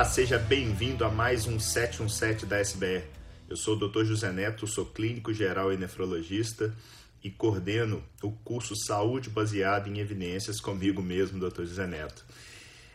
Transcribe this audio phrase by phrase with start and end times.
[0.00, 3.04] Olá, seja bem-vindo a mais um 717 da SBR.
[3.50, 4.02] Eu sou o Dr.
[4.02, 6.74] José Neto, sou clínico geral e nefrologista
[7.22, 11.64] e coordeno o curso Saúde Baseada em Evidências comigo mesmo, Dr.
[11.64, 12.24] José Neto.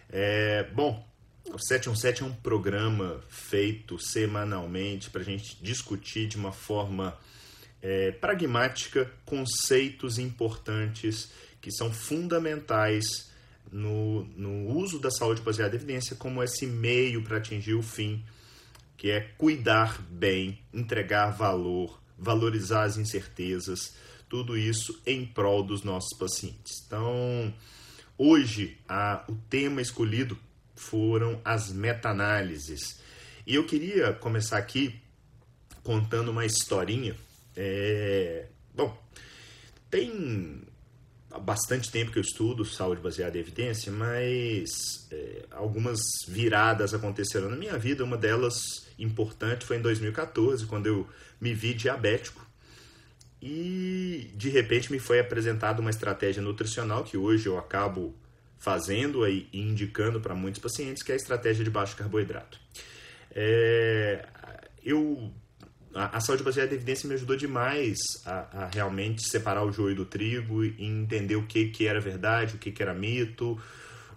[0.10, 1.07] É, bom,
[1.46, 7.15] o 717 é um programa feito semanalmente para a gente discutir de uma forma
[7.83, 11.29] é, pragmática conceitos importantes
[11.61, 13.29] que são fundamentais
[13.71, 18.24] no, no uso da saúde baseada em evidência como esse meio para atingir o fim,
[18.97, 23.96] que é cuidar bem, entregar valor, valorizar as incertezas,
[24.29, 26.83] tudo isso em prol dos nossos pacientes.
[26.86, 27.54] Então,
[28.18, 30.38] hoje, a, o tema escolhido
[30.75, 33.00] foram as meta-análises.
[33.45, 35.00] E eu queria começar aqui
[35.83, 37.16] contando uma historinha.
[37.55, 38.97] É, bom,
[39.89, 40.63] tem
[41.36, 44.69] há bastante tempo que eu estudo saúde baseada em evidência, mas
[45.11, 48.03] é, algumas viradas aconteceram na minha vida.
[48.03, 48.55] Uma delas
[48.97, 51.08] importante foi em 2014, quando eu
[51.39, 52.45] me vi diabético
[53.42, 58.16] e de repente me foi apresentada uma estratégia nutricional que hoje eu acabo
[58.58, 62.59] fazendo e indicando para muitos pacientes, que é a estratégia de baixo carboidrato.
[63.31, 64.25] É,
[64.83, 65.31] eu
[65.95, 69.95] a, a, saúde baseada em evidência me ajudou demais a, a, realmente separar o joio
[69.95, 73.59] do trigo e entender o que, que era verdade, o que, que era mito,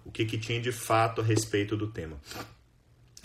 [0.03, 2.17] o que, que tinha de fato a respeito do tema.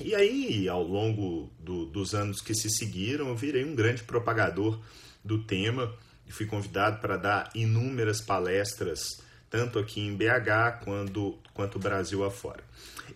[0.00, 4.80] E aí, ao longo do, dos anos que se seguiram, eu virei um grande propagador
[5.24, 5.92] do tema
[6.27, 9.00] e fui convidado para dar inúmeras palestras,
[9.55, 12.64] tanto aqui em BH quanto, quanto Brasil afora.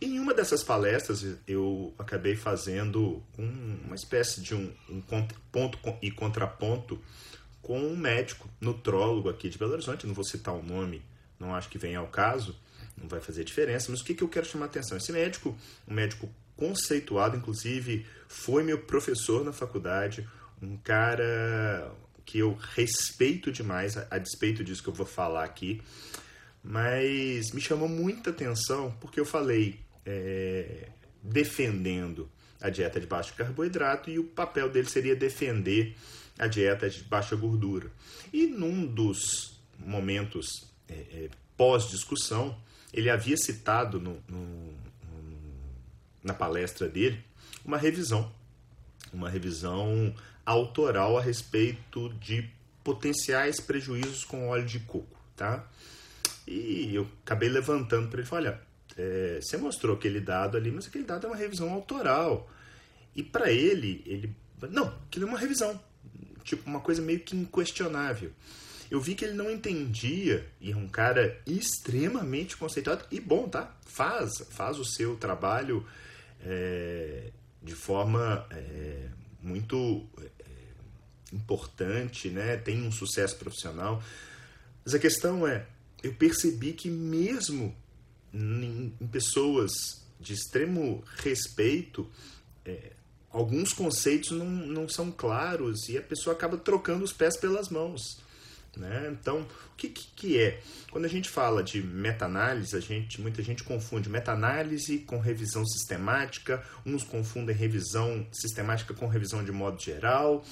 [0.01, 5.01] Em uma dessas palestras, eu acabei fazendo um, uma espécie de um, um,
[5.51, 7.03] ponto e contraponto
[7.61, 11.03] com um médico nutrólogo aqui de Belo Horizonte, não vou citar o nome,
[11.41, 12.55] não acho que venha ao caso,
[12.97, 14.97] não vai fazer diferença, mas o que, que eu quero chamar a atenção?
[14.97, 15.59] Esse médico,
[15.89, 20.25] um médico conceituado, inclusive foi meu professor na faculdade,
[20.63, 21.91] um cara
[22.25, 25.83] que eu respeito demais, a, a despeito disso que eu vou falar aqui,
[26.63, 30.89] mas me chamou muita atenção porque eu falei é,
[31.23, 32.29] defendendo
[32.61, 35.97] a dieta de baixo carboidrato e o papel dele seria defender
[36.39, 37.91] a dieta de baixa gordura.
[38.33, 42.57] E num dos momentos é, é, pós-discussão,
[42.93, 45.39] ele havia citado no, no, no,
[46.23, 47.23] na palestra dele
[47.65, 48.33] uma revisão,
[49.13, 50.15] uma revisão
[50.47, 52.49] autoral a respeito de
[52.83, 55.69] potenciais prejuízos com óleo de coco, tá?
[56.51, 58.61] E eu acabei levantando para ele, olha,
[58.97, 62.51] é, você mostrou aquele dado ali, mas aquele dado é uma revisão autoral.
[63.15, 64.35] E para ele, ele.
[64.71, 65.79] Não, aquilo é uma revisão.
[66.43, 68.33] Tipo, uma coisa meio que inquestionável.
[68.91, 73.77] Eu vi que ele não entendia, e é um cara extremamente conceituado, e bom, tá?
[73.85, 75.87] Faz, faz o seu trabalho
[76.41, 77.31] é,
[77.63, 79.09] de forma é,
[79.43, 82.57] muito é, importante, né?
[82.57, 84.03] Tem um sucesso profissional.
[84.83, 85.67] Mas a questão é,
[86.03, 87.75] eu percebi que mesmo
[88.33, 89.71] em, pessoas
[90.21, 92.09] de extremo respeito,
[92.65, 92.93] é,
[93.31, 98.21] alguns conceitos não, não são claros e a pessoa acaba trocando os pés pelas mãos.
[98.77, 99.17] Né?
[99.21, 100.61] Então, o que, que, é?
[100.91, 106.63] Quando a gente fala de meta-análise, a gente, muita gente confunde meta-análise com revisão sistemática,
[106.87, 110.45] uns confundem revisão sistemática com revisão de modo geral,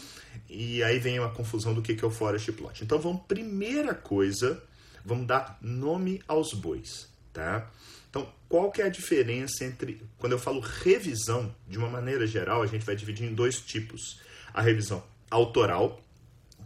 [0.49, 2.83] e aí vem a confusão do que, que é o Forest Plot.
[2.83, 4.61] Então, vamos, primeira coisa,
[5.07, 7.71] vamos dar nome aos bois tá?
[8.09, 12.63] Então, qual que é a diferença entre quando eu falo revisão, de uma maneira geral,
[12.63, 14.21] a gente vai dividir em dois tipos.
[14.55, 16.01] A revisão autoral,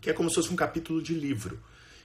[0.01, 1.61] que é como se fosse um capítulo de livro.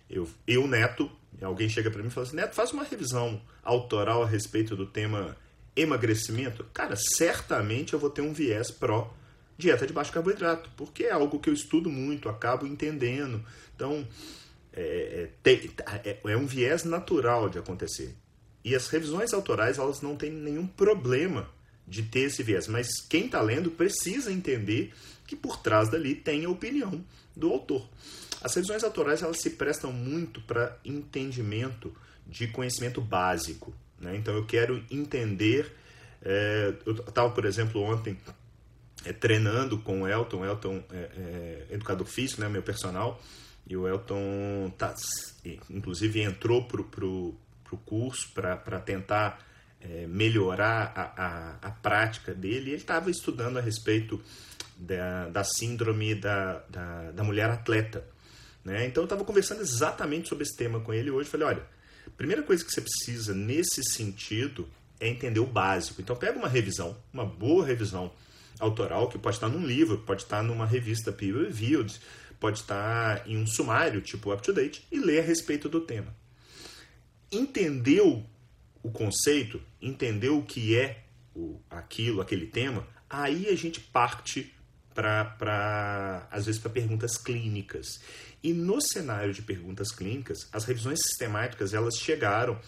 [0.09, 4.23] Eu, eu Neto, alguém chega para mim e fala assim: "Neto, faz uma revisão autoral
[4.23, 5.37] a respeito do tema
[5.75, 6.63] emagrecimento".
[6.73, 9.13] Cara, certamente eu vou ter um viés pró
[9.57, 13.45] dieta de baixo carboidrato, porque é algo que eu estudo muito, acabo entendendo.
[13.75, 14.05] Então,
[14.75, 15.29] é,
[16.03, 18.15] é, é, um viés natural de acontecer.
[18.63, 21.49] E as revisões autorais, elas não têm nenhum problema
[21.87, 24.91] de ter esse viés, mas quem está lendo precisa entender
[25.25, 27.03] que por trás dali tem a opinião
[27.35, 27.87] do autor.
[28.41, 31.95] As revisões autorais, elas se prestam muito para entendimento
[32.27, 33.73] de conhecimento básico.
[33.99, 34.15] Né?
[34.15, 35.71] Então, eu quero entender...
[36.21, 38.17] É, eu estava, por exemplo, ontem
[39.05, 43.21] é, treinando com o Elton, Elton é, é, educador físico, né, meu personal,
[43.67, 44.93] e o Elton tá,
[45.69, 47.37] inclusive entrou para o
[47.85, 49.43] curso para tentar
[49.81, 52.71] é, melhorar a, a, a, prática dele.
[52.71, 54.21] Ele estava estudando a respeito
[54.77, 58.05] da, da síndrome da, da, da mulher atleta.
[58.63, 58.85] Né?
[58.85, 61.29] Então eu estava conversando exatamente sobre esse tema com ele hoje.
[61.29, 61.63] Falei: olha,
[62.17, 64.67] primeira coisa que você precisa nesse sentido
[64.99, 66.01] é entender o básico.
[66.01, 68.11] Então pega uma revisão, uma boa revisão
[68.59, 71.99] autoral, que pode estar num livro, pode estar numa revista peer-reviewed,
[72.45, 76.15] pode estar em um sumário, tipo up-to-date, e lê a respeito do tema.
[77.31, 78.23] Entendeu
[78.83, 81.05] o conceito, entendeu o que é
[81.35, 84.53] o, aquilo, aquele tema, aí a gente parte
[84.93, 87.99] para, às vezes, para perguntas clínicas.
[88.43, 92.59] E no cenário de perguntas clínicas, as revisões sistemáticas elas chegaram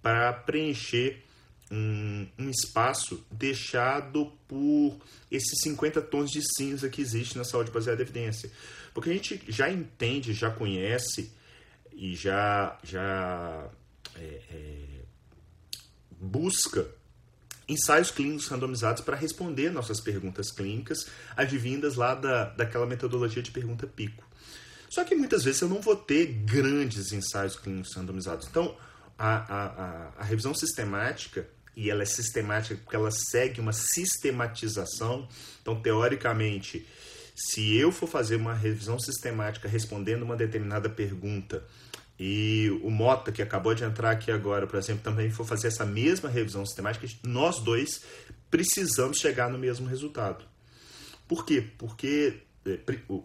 [0.00, 1.24] para preencher
[1.74, 4.96] um, um, espaço deixado por
[5.30, 8.50] esses 50 tons de cinza que existe na saúde baseada em evidência.
[8.92, 11.32] Porque a gente já entende, já conhece
[11.92, 13.68] e já, já
[14.16, 14.84] é, é,
[16.20, 16.86] busca
[17.68, 21.06] ensaios clínicos randomizados para responder nossas perguntas clínicas
[21.36, 24.24] advindas lá da, daquela metodologia de pergunta pico.
[24.90, 28.46] Só que muitas vezes eu não vou ter grandes ensaios clínicos randomizados.
[28.46, 28.76] Então,
[29.18, 35.28] a, a, a, a revisão sistemática, e ela é sistemática porque ela segue uma sistematização.
[35.60, 36.86] Então, teoricamente,
[37.34, 41.64] se eu for fazer uma revisão sistemática respondendo uma determinada pergunta
[42.18, 45.84] e o Mota, que acabou de entrar aqui agora, por exemplo, também for fazer essa
[45.84, 48.02] mesma revisão sistemática, nós dois
[48.50, 50.44] precisamos chegar no mesmo resultado.
[51.26, 51.64] Por quê?
[51.76, 52.78] Porque é,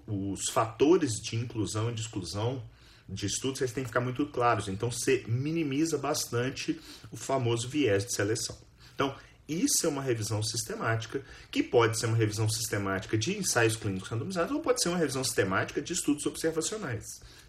[0.07, 2.63] os fatores de inclusão e de exclusão
[3.10, 4.68] de estudos eles têm que ficar muito claros.
[4.68, 6.80] Então, você minimiza bastante
[7.12, 8.58] o famoso viés de seleção.
[8.94, 9.16] Então,
[9.48, 14.52] isso é uma revisão sistemática, que pode ser uma revisão sistemática de ensaios clínicos randomizados
[14.52, 17.04] ou pode ser uma revisão sistemática de estudos observacionais.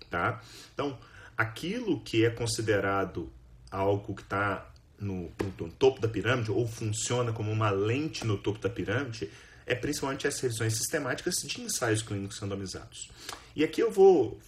[0.09, 0.41] Tá?
[0.73, 0.99] Então,
[1.37, 3.31] aquilo que é considerado
[3.71, 4.67] algo que está
[4.99, 9.31] no, no, topo da pirâmide ou funciona como uma lente no topo da pirâmide
[9.70, 13.08] é principalmente as revisões sistemáticas de ensaios clínicos randomizados.
[13.55, 14.40] E aqui eu vou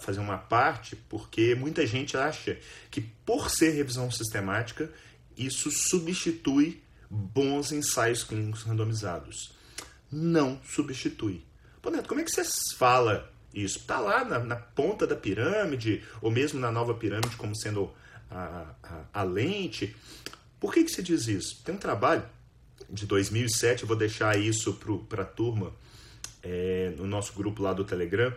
[0.00, 2.58] fazer uma parte porque muita gente acha
[2.90, 4.90] que por ser revisão sistemática
[5.36, 9.52] isso substitui bons ensaios clínicos randomizados.
[10.10, 11.44] Não substitui.
[11.82, 12.44] Pô, Neto, como é que você
[12.78, 13.80] fala isso?
[13.80, 17.92] Está lá na, na, ponta da pirâmide, ou mesmo na nova pirâmide, como sendo
[18.30, 19.94] a, a, a lente.
[20.58, 21.62] Por que, que se diz isso?
[21.62, 22.24] Tem um trabalho
[22.94, 24.72] de 2007, eu vou deixar isso
[25.08, 25.74] para a turma
[26.42, 28.32] é, no nosso grupo lá do Telegram.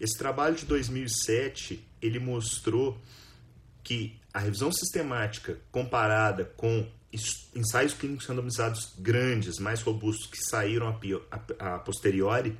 [0.00, 3.00] Esse trabalho de 2007, ele mostrou
[3.84, 6.86] que a revisão sistemática comparada com
[7.54, 10.96] ensaios clínicos randomizados grandes, mais robustos, que saíram a,
[11.58, 12.58] a, a posteriori,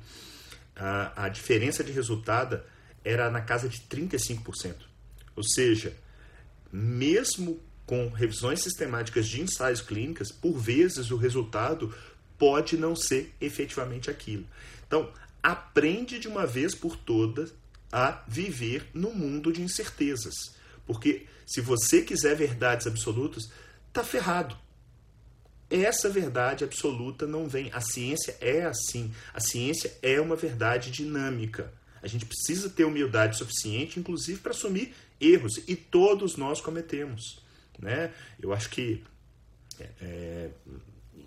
[0.75, 2.61] a, a diferença de resultado
[3.03, 4.75] era na casa de 35%.
[5.35, 5.93] Ou seja,
[6.71, 11.93] mesmo com revisões sistemáticas de ensaios clínicos, por vezes o resultado
[12.37, 14.45] pode não ser efetivamente aquilo.
[14.87, 17.53] Então, aprende de uma vez por todas
[17.91, 20.33] a viver no mundo de incertezas.
[20.85, 23.51] Porque se você quiser verdades absolutas,
[23.91, 24.57] tá ferrado.
[25.69, 27.69] Essa verdade absoluta não vem.
[27.73, 29.13] A ciência é assim.
[29.33, 31.73] A ciência é uma verdade dinâmica.
[32.01, 35.53] A gente precisa ter humildade suficiente, inclusive, para assumir erros.
[35.67, 37.42] E todos nós cometemos.
[37.79, 38.11] Né?
[38.41, 39.03] Eu acho que
[39.79, 40.49] é, é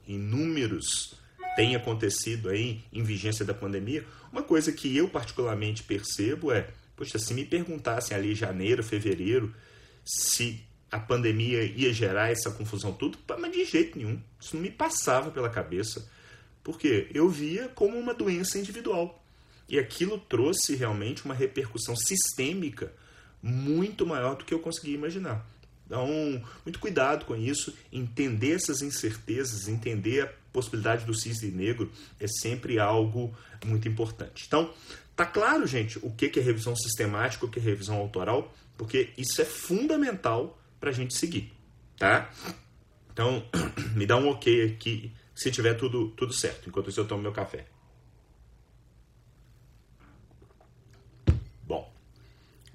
[0.06, 1.14] inúmeros
[1.56, 4.04] têm acontecido aí em vigência da pandemia.
[4.30, 9.54] Uma coisa que eu particularmente percebo é, poxa, se me perguntassem ali janeiro, fevereiro,
[10.04, 14.20] se a pandemia ia gerar essa confusão tudo, mas de jeito nenhum.
[14.40, 16.08] Isso não me passava pela cabeça.
[16.62, 19.22] Porque eu via como uma doença individual.
[19.68, 22.92] E aquilo trouxe realmente uma repercussão sistêmica
[23.42, 25.46] muito maior do que eu conseguia imaginar.
[25.86, 32.26] Então, muito cuidado com isso, entender essas incertezas, entender a possibilidade do cisne negro é
[32.26, 33.32] sempre algo
[33.64, 34.44] muito importante.
[34.46, 34.74] Então,
[35.14, 39.40] tá claro, gente, o que é revisão sistemática, o que é revisão autoral, porque isso
[39.40, 41.52] é fundamental para a gente seguir,
[41.96, 42.30] tá?
[43.12, 43.48] Então,
[43.94, 47.32] me dá um ok aqui se tiver tudo, tudo certo, enquanto isso eu tomo meu
[47.32, 47.64] café.
[51.62, 51.94] Bom,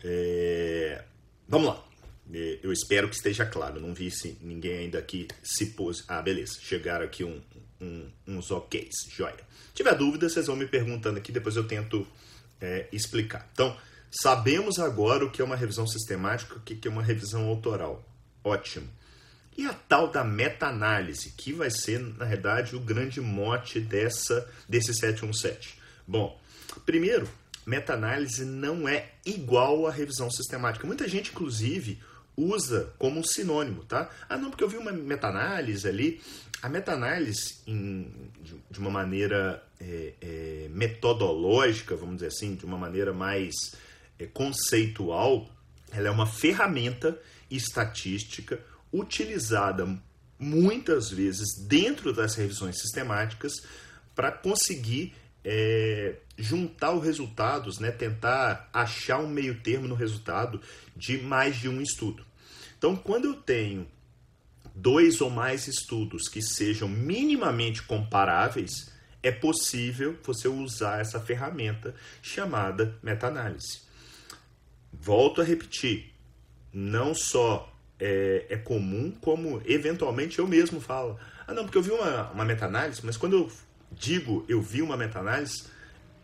[0.01, 1.03] é...
[1.47, 1.90] vamos lá.
[2.33, 3.79] É, eu espero que esteja claro.
[3.79, 6.03] Não vi se ninguém ainda aqui se pôs.
[6.07, 6.59] Ah, beleza.
[6.61, 7.41] Chegaram aqui um,
[7.79, 9.09] um, uns OKs.
[9.09, 9.35] Joia.
[9.67, 12.07] Se tiver dúvida, vocês vão me perguntando aqui, depois eu tento
[12.59, 13.49] é, explicar.
[13.53, 13.75] Então,
[14.09, 18.07] sabemos agora o que é uma revisão sistemática, o que é uma revisão autoral.
[18.43, 18.87] Ótimo.
[19.57, 24.93] E a tal da meta-análise, que vai ser, na verdade, o grande mote dessa, desse
[24.93, 25.77] 717.
[26.07, 26.39] Bom,
[26.85, 27.29] primeiro,
[27.65, 30.87] meta-análise não é igual à revisão sistemática.
[30.87, 31.99] Muita gente, inclusive,
[32.41, 34.09] usa como um sinônimo, tá?
[34.27, 36.21] Ah, não, porque eu vi uma meta-análise ali.
[36.61, 43.53] A meta-análise, de uma maneira é, é, metodológica, vamos dizer assim, de uma maneira mais
[44.19, 45.49] é, conceitual,
[45.91, 47.19] ela é uma ferramenta
[47.49, 48.59] estatística
[48.93, 49.87] utilizada
[50.37, 53.53] muitas vezes dentro das revisões sistemáticas
[54.15, 60.61] para conseguir é, juntar os resultados, né, tentar achar um meio termo no resultado
[60.95, 62.25] de mais de um estudo.
[62.81, 63.85] Então, quando eu tenho
[64.73, 72.97] dois ou mais estudos que sejam minimamente comparáveis, é possível você usar essa ferramenta chamada
[73.03, 73.81] meta-análise.
[74.91, 76.11] Volto a repetir,
[76.73, 81.19] não só é, é, comum, como eventualmente eu mesmo falo.
[81.45, 83.51] Ah, não, porque eu vi uma, uma meta-análise, mas quando eu
[83.91, 85.65] digo eu vi uma meta-análise,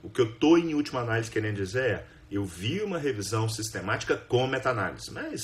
[0.01, 4.17] o que eu estou em última análise querendo dizer é eu vi uma revisão sistemática
[4.17, 5.11] com meta-análise.
[5.11, 5.43] Mas,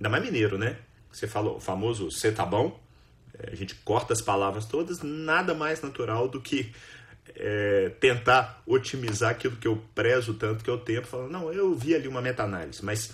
[0.00, 0.78] ainda mais mineiro, né?
[1.12, 2.80] Você falou o famoso você tá bom?
[3.38, 6.72] É, a gente corta as palavras todas, nada mais natural do que
[7.34, 11.74] é, tentar otimizar aquilo que eu prezo tanto que é o tempo, falando, não, eu
[11.74, 13.12] vi ali uma meta-análise, mas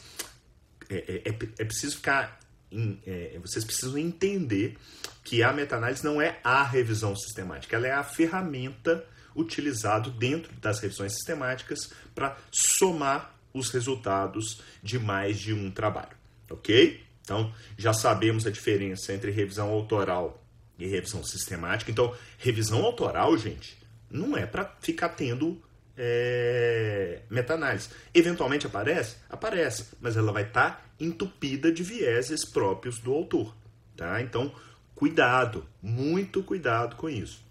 [0.89, 2.41] é, é, é, é preciso ficar.
[2.71, 4.77] Em, é, vocês precisam entender
[5.23, 10.81] que a meta-análise não é a revisão sistemática, ela é a ferramenta utilizada dentro das
[10.81, 16.17] revisões sistemáticas para somar os resultados de mais de um trabalho,
[16.51, 17.05] ok?
[17.23, 20.43] Então, já sabemos a diferença entre revisão autoral
[20.79, 21.91] e revisão sistemática.
[21.91, 23.77] Então, revisão autoral, gente,
[24.11, 25.61] não é para ficar tendo
[25.97, 27.89] é, meta-análise.
[28.15, 29.17] Eventualmente aparece?
[29.29, 33.55] Aparece, mas ela vai estar tá entupida de vieses próprios do autor.
[33.97, 34.21] Tá?
[34.21, 34.55] Então,
[34.95, 37.45] cuidado, muito cuidado com isso.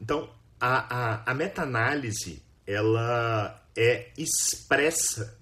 [0.00, 0.30] Então,
[0.60, 5.38] a, a, a meta-análise ela é expressa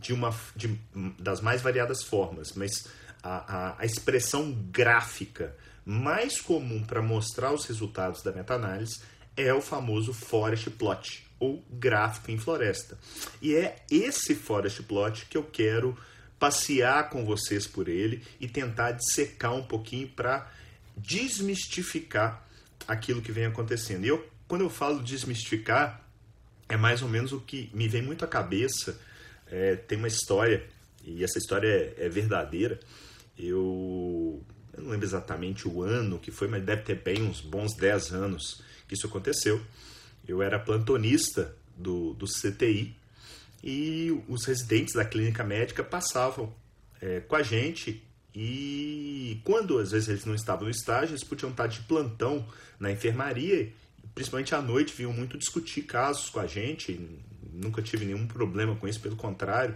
[0.00, 0.80] de uma de,
[1.18, 2.86] das mais variadas formas, mas
[3.22, 5.54] a, a, a expressão gráfica
[5.84, 9.00] mais comum para mostrar os resultados da meta-análise
[9.36, 12.98] é o famoso forest plot, ou gráfico em floresta.
[13.40, 15.96] E é esse forest plot que eu quero
[16.38, 20.50] passear com vocês por ele e tentar dissecar um pouquinho para
[20.96, 22.46] desmistificar
[22.88, 24.04] aquilo que vem acontecendo.
[24.04, 26.02] E eu, quando eu falo desmistificar,
[26.68, 28.98] é mais ou menos o que me vem muito à cabeça.
[29.50, 30.64] É, tem uma história,
[31.04, 32.78] e essa história é, é verdadeira.
[33.38, 34.42] Eu,
[34.72, 38.12] eu, não lembro exatamente o ano que foi, mas deve ter bem uns bons 10
[38.12, 39.60] anos que isso aconteceu.
[40.26, 42.94] Eu era plantonista do, do CTI
[43.62, 46.54] e os residentes da clínica médica passavam
[47.00, 48.02] é, com a gente
[48.34, 52.46] e quando às vezes eles não estavam no estágio, eles podiam estar de plantão
[52.78, 53.72] na enfermaria,
[54.14, 57.00] principalmente à noite, vinham muito discutir casos com a gente.
[57.52, 59.74] Nunca tive nenhum problema com isso, pelo contrário,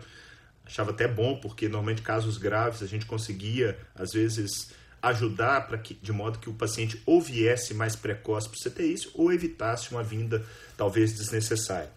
[0.65, 4.71] achava até bom, porque normalmente casos graves a gente conseguia, às vezes,
[5.03, 9.11] ajudar para que de modo que o paciente ou viesse mais precoce para o CTI
[9.15, 10.45] ou evitasse uma vinda
[10.77, 11.93] talvez desnecessária.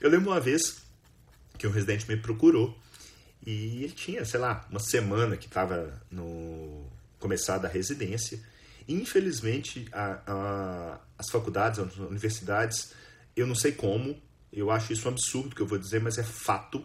[0.00, 0.82] Eu lembro uma vez
[1.58, 2.78] que um residente me procurou
[3.46, 6.86] e ele tinha, sei lá, uma semana que estava no
[7.18, 8.38] começar a residência.
[8.86, 12.92] Infelizmente, a, a, as faculdades, as universidades,
[13.36, 14.16] eu não sei como,
[14.54, 16.84] eu acho isso um absurdo que eu vou dizer, mas é fato,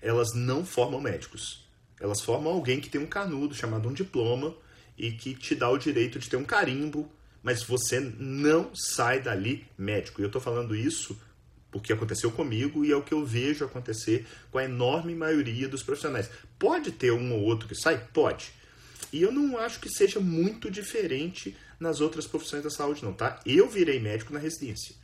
[0.00, 1.66] elas não formam médicos.
[1.98, 4.54] Elas formam alguém que tem um canudo chamado um diploma
[4.96, 7.10] e que te dá o direito de ter um carimbo,
[7.42, 10.20] mas você não sai dali médico.
[10.20, 11.18] E eu estou falando isso
[11.70, 15.82] porque aconteceu comigo e é o que eu vejo acontecer com a enorme maioria dos
[15.82, 16.30] profissionais.
[16.58, 17.98] Pode ter um ou outro que sai?
[18.12, 18.52] Pode.
[19.12, 23.40] E eu não acho que seja muito diferente nas outras profissões da saúde, não, tá?
[23.46, 24.94] Eu virei médico na residência.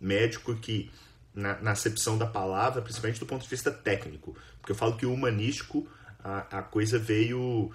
[0.00, 0.90] Médico que,
[1.34, 5.06] na, na acepção da palavra, principalmente do ponto de vista técnico, porque eu falo que
[5.06, 5.86] o humanístico,
[6.22, 7.72] a, a coisa veio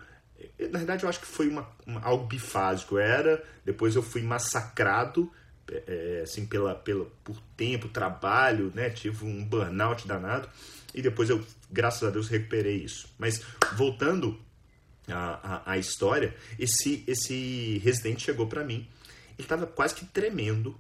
[0.60, 2.98] na verdade, eu acho que foi uma, uma, algo bifásico.
[2.98, 5.32] Era, depois eu fui massacrado
[5.68, 8.90] é, assim, pela, pela, por tempo, trabalho, né?
[8.90, 10.50] Tive um burnout danado.
[10.94, 13.08] E depois eu, graças a Deus, recuperei isso.
[13.18, 13.42] Mas
[13.76, 14.40] voltando
[15.08, 18.88] à, à, à história, esse, esse residente chegou para mim.
[19.38, 20.80] Ele estava quase que tremendo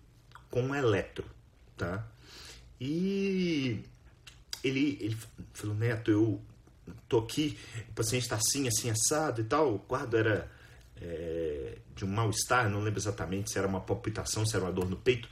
[0.49, 1.25] com um eletro,
[1.77, 2.05] tá?
[2.79, 3.83] E
[4.63, 5.17] ele, ele
[5.53, 6.41] falou, Neto, eu
[7.07, 7.57] tô aqui,
[7.89, 9.75] o paciente está assim, assim, assado e tal.
[9.75, 10.51] O quadro era
[11.01, 14.89] é, de um mal-estar, não lembro exatamente se era uma palpitação, se era uma dor
[14.89, 15.29] no peito,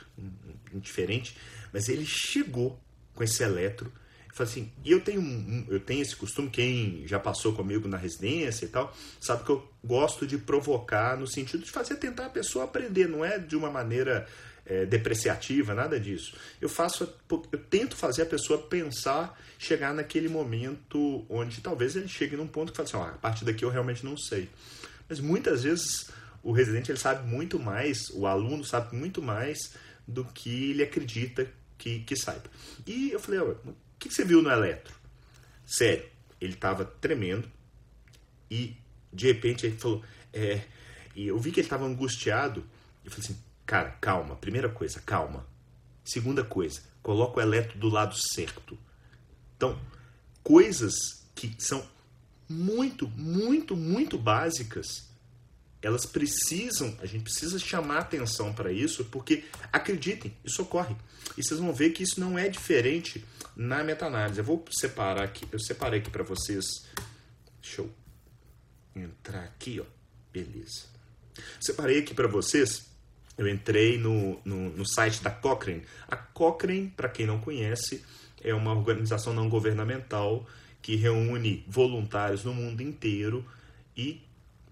[0.74, 1.38] indiferente.
[1.72, 2.80] Mas ele chegou
[3.14, 3.92] com esse eletro
[4.34, 8.66] falou assim: e eu tenho, eu tenho esse costume, quem já passou comigo na residência
[8.66, 12.66] e tal, sabe que eu gosto de provocar no sentido de fazer tentar a pessoa
[12.66, 14.28] aprender, não é de uma maneira
[14.66, 16.36] é, depreciativa, nada disso.
[16.62, 17.14] Eu faço,
[17.52, 22.72] eu tento fazer a pessoa pensar, chegar naquele momento onde talvez ele chegue num ponto
[22.72, 24.50] que fala assim, a partir daqui eu realmente não sei.
[25.10, 26.10] Mas muitas vezes
[26.42, 29.74] o residente ele sabe muito mais, o aluno sabe muito mais
[30.08, 32.50] do que ele acredita que, que saiba.
[32.86, 34.94] E eu falei, o que, que você viu no eletro?
[35.66, 36.06] Sério,
[36.40, 37.50] ele estava tremendo
[38.50, 38.76] e
[39.12, 40.04] de repente ele falou,
[40.34, 40.62] é,
[41.16, 42.64] e eu vi que ele estava angustiado.
[43.06, 44.36] Eu falei assim, cara, calma.
[44.36, 45.46] Primeira coisa, calma.
[46.04, 48.78] Segunda coisa, coloca o eletro do lado certo.
[49.56, 49.80] Então,
[50.44, 50.94] coisas
[51.34, 51.86] que são
[52.48, 55.10] muito, muito, muito básicas,
[55.82, 60.96] elas precisam, a gente precisa chamar atenção para isso, porque acreditem, isso ocorre.
[61.38, 63.24] E vocês vão ver que isso não é diferente
[63.56, 64.40] na meta-análise.
[64.40, 66.66] Eu vou separar aqui, eu separei aqui para vocês.
[67.62, 67.94] Deixa eu
[68.96, 69.86] entrar aqui, ó.
[70.32, 70.86] Beleza.
[71.60, 72.93] Separei aqui para vocês.
[73.38, 75.84] Eu entrei no, no, no site da Cochrane.
[76.08, 78.04] A Cochrane, para quem não conhece,
[78.44, 80.46] é uma organização não governamental
[80.82, 83.46] que reúne voluntários no mundo inteiro
[83.96, 84.22] e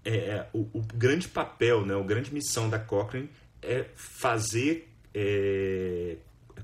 [0.04, 3.30] é, é o, o, grande papel, né, a grande missão da Cochrane
[3.62, 6.16] é fazer, é,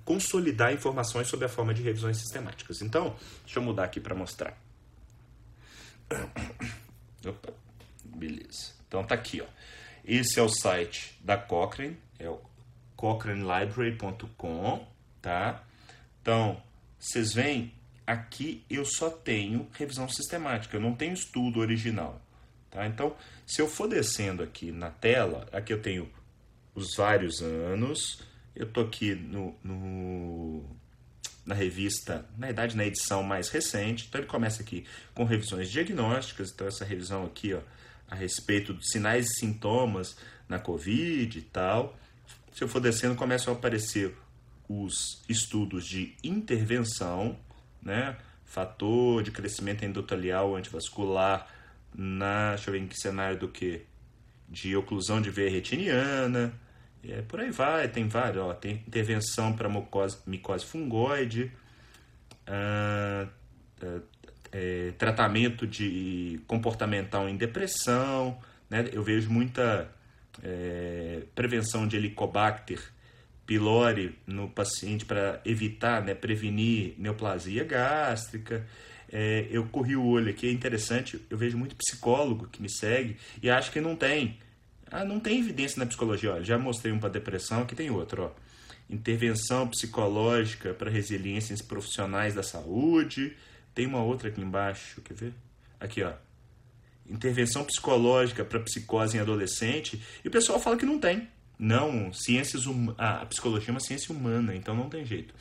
[0.05, 2.83] consolidar informações sobre a forma de revisões sistemáticas.
[2.83, 4.57] Então, deixa eu mudar aqui para mostrar.
[7.25, 7.53] Opa,
[8.05, 8.73] beleza.
[8.87, 9.47] Então tá aqui, ó.
[10.09, 12.41] Esse é o site da Cochrane, é o
[12.97, 14.89] cochranelibrary.com,
[15.21, 15.63] tá?
[16.23, 16.63] Então,
[16.99, 17.75] vocês veem,
[18.07, 22.19] aqui eu só tenho revisão sistemática, eu não tenho estudo original.
[22.71, 22.87] Tá?
[22.87, 23.15] Então,
[23.47, 26.11] se eu for descendo aqui na tela, aqui eu tenho
[26.75, 28.23] os vários anos,
[28.57, 30.65] eu estou aqui no, no,
[31.45, 36.51] na revista, na verdade na edição mais recente, então ele começa aqui com revisões diagnósticas,
[36.51, 37.61] então essa revisão aqui ó,
[38.11, 40.17] a respeito dos sinais e sintomas
[40.49, 41.97] na Covid e tal.
[42.53, 44.17] Se eu for descendo, começam a aparecer
[44.69, 47.39] os estudos de intervenção,
[47.83, 48.17] né?
[48.45, 51.47] fator de crescimento endotelial antivascular
[51.95, 53.83] na, deixa eu ver em que cenário do que?
[54.49, 56.55] De oclusão de veia retiniana,
[57.05, 59.69] é, por aí vai, tem vários, ó, tem intervenção para
[60.27, 61.53] micose fungoide,
[62.47, 63.29] ah,
[64.53, 68.39] é, tratamento de comportamental em depressão,
[68.69, 68.89] né?
[68.93, 69.91] eu vejo muita
[70.43, 72.81] é, prevenção de helicobacter
[73.47, 78.67] pylori no paciente para evitar, né, prevenir neoplasia gástrica.
[79.11, 83.17] É, eu corri o olho aqui, é interessante, eu vejo muito psicólogo que me segue
[83.43, 84.39] e acha que não tem.
[84.91, 86.43] Ah, não tem evidência na psicologia.
[86.45, 88.25] Já mostrei um para depressão, aqui tem outro.
[88.25, 88.31] Ó.
[88.91, 93.35] Intervenção psicológica para resiliências profissionais da saúde.
[93.79, 95.33] Tem uma outra aqui embaixo, quer ver?
[95.79, 96.13] Aqui, ó.
[97.09, 100.03] Intervenção psicológica para psicose em adolescente.
[100.25, 101.29] E o pessoal fala que não tem.
[101.57, 102.93] Não, ciências hum...
[102.99, 105.33] ah, a psicologia é uma ciência humana, então não tem jeito.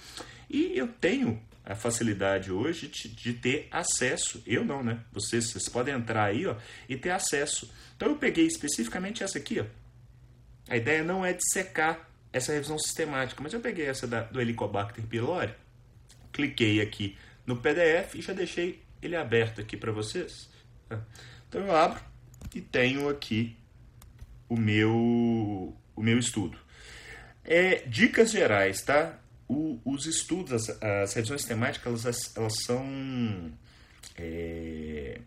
[0.48, 4.40] E eu tenho a facilidade hoje de, de, ter acesso.
[4.46, 5.00] Eu não, né?
[5.12, 7.68] Vocês, vocês podem entrar aí ó, e ter acesso.
[7.96, 9.62] Então eu peguei especificamente essa aqui.
[9.62, 9.66] Ó.
[10.70, 14.40] A ideia não é de secar essa revisão sistemática, mas eu peguei essa da, do
[14.40, 15.56] Helicobacter pylori,
[16.32, 17.18] cliquei aqui
[17.48, 20.50] no PDF e já deixei ele aberto aqui para vocês.
[20.88, 21.02] Tá?
[21.48, 22.00] Então eu abro
[22.54, 23.56] e tenho aqui
[24.50, 26.58] o meu o meu estudo.
[27.44, 29.18] É, dicas gerais, tá?
[29.48, 33.54] O, os estudos, as, as, revisões temáticas, elas, elas são
[34.18, 35.22] é,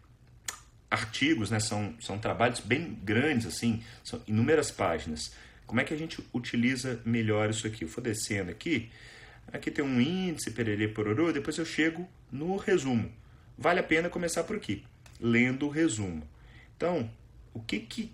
[0.90, 1.59] artigos, né?
[1.59, 5.33] São, são trabalhos bem grandes, assim, são inúmeras páginas.
[5.66, 7.85] Como é que a gente utiliza melhor isso aqui?
[7.85, 8.90] Eu vou descendo aqui,
[9.52, 13.10] aqui tem um índice, pererê, pororô, depois eu chego no resumo.
[13.56, 14.84] Vale a pena começar por aqui,
[15.20, 16.22] lendo o resumo.
[16.76, 17.10] Então,
[17.52, 18.12] o que, que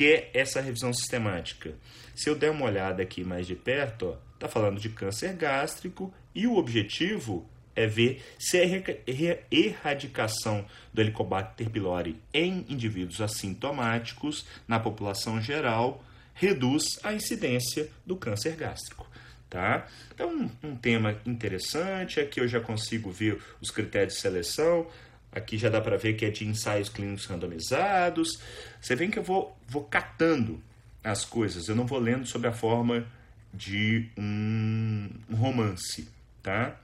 [0.00, 1.74] é essa revisão sistemática.
[2.14, 6.46] Se eu der uma olhada aqui mais de perto, está falando de câncer gástrico e
[6.46, 8.64] o objetivo é ver se a
[9.50, 18.56] erradicação do Helicobacter pylori em indivíduos assintomáticos na população geral reduz a incidência do câncer
[18.56, 19.09] gástrico.
[19.50, 19.84] Tá?
[20.14, 24.86] Então, um tema interessante, aqui eu já consigo ver os critérios de seleção,
[25.32, 28.40] Aqui já dá para ver que é de ensaios clínicos randomizados.
[28.80, 30.60] Você vê que eu vou, vou catando
[31.04, 33.06] as coisas, eu não vou lendo sobre a forma
[33.54, 36.08] de um, um romance,
[36.42, 36.76] tá?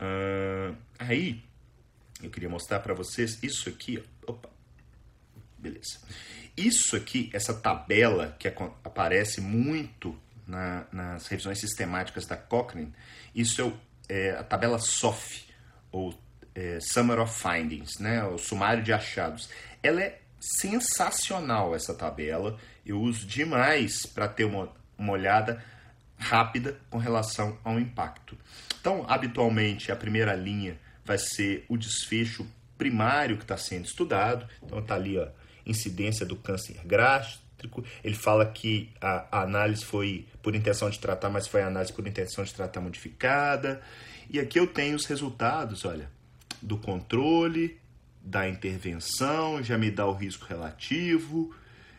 [0.00, 1.42] Uh, aí,
[2.22, 4.02] eu queria mostrar para vocês isso aqui.
[4.26, 4.50] Opa,
[5.56, 6.00] beleza.
[6.56, 8.48] Isso aqui, essa tabela que
[8.82, 10.16] aparece muito
[10.48, 12.92] na, nas revisões sistemáticas da Cochrane,
[13.34, 15.46] isso é, é a tabela SOF,
[15.92, 16.18] ou
[16.54, 19.48] é, Summer of Findings, né, o sumário de achados.
[19.82, 25.62] Ela é sensacional essa tabela, eu uso demais para ter uma, uma olhada
[26.16, 28.36] rápida com relação ao impacto.
[28.80, 34.48] Então, habitualmente, a primeira linha vai ser o desfecho primário que está sendo estudado.
[34.62, 35.30] Então, está ali a
[35.66, 36.80] incidência do câncer
[38.04, 42.06] Ele fala que a, a, análise foi por intenção de tratar, mas foi análise por
[42.06, 43.80] intenção de tratar modificada.
[44.30, 46.10] E aqui eu tenho os resultados, olha
[46.60, 47.78] do controle,
[48.22, 51.54] da intervenção, já me dá o risco relativo,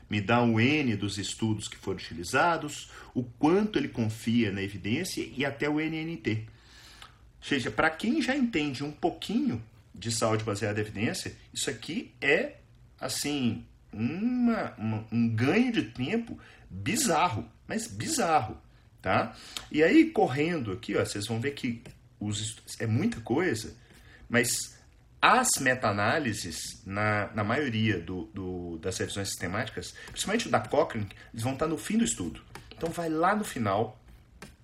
[0.09, 5.27] me dá o N dos estudos que foram utilizados, o quanto ele confia na evidência
[5.35, 6.45] e até o NNT.
[7.41, 12.11] Ou seja, para quem já entende um pouquinho de saúde baseada em evidência, isso aqui
[12.21, 12.57] é,
[12.99, 18.57] assim, uma, uma, um ganho de tempo bizarro, mas bizarro,
[19.01, 19.35] tá?
[19.71, 21.83] E aí, correndo aqui, ó, vocês vão ver que
[22.19, 23.75] os, é muita coisa,
[24.29, 24.77] mas
[25.21, 31.43] as meta-análises, na, na maioria do, do, das revisões sistemáticas, principalmente o da Cochrane, eles
[31.43, 32.41] vão estar no fim do estudo.
[32.71, 33.99] Então vai lá no final,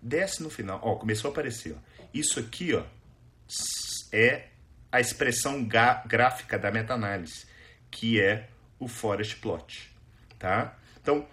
[0.02, 0.80] desce no final.
[0.82, 1.76] Ó, começou a aparecer.
[1.76, 2.06] Ó.
[2.14, 2.84] Isso aqui ó,
[4.14, 4.48] é
[4.90, 5.68] a expressão
[6.06, 7.46] gráfica da meta-análise,
[7.92, 8.48] que é
[8.80, 9.92] o forest plot.
[10.38, 10.78] Tá?
[11.02, 11.26] Então,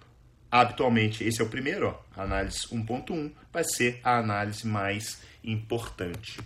[0.51, 6.39] habitualmente, esse é o primeiro, ó, análise 1.1, vai ser a análise mais importante.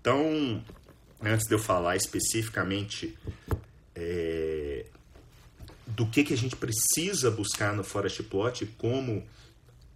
[0.00, 0.64] Então,
[1.22, 3.16] antes de eu falar especificamente
[3.94, 4.86] é,
[5.86, 9.24] do que, que a gente precisa buscar no Forest Plot, como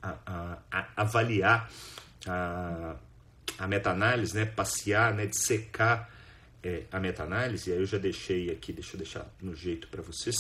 [0.03, 1.71] a, a, a avaliar
[2.27, 2.97] a,
[3.59, 6.11] a meta-análise, né, passear, né, dissecar
[6.63, 10.37] é, a meta-análise, aí eu já deixei aqui, deixa eu deixar no jeito para vocês.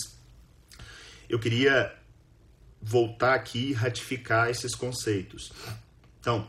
[1.29, 1.94] Eu queria
[2.81, 5.52] voltar aqui e ratificar esses conceitos.
[6.20, 6.48] Então,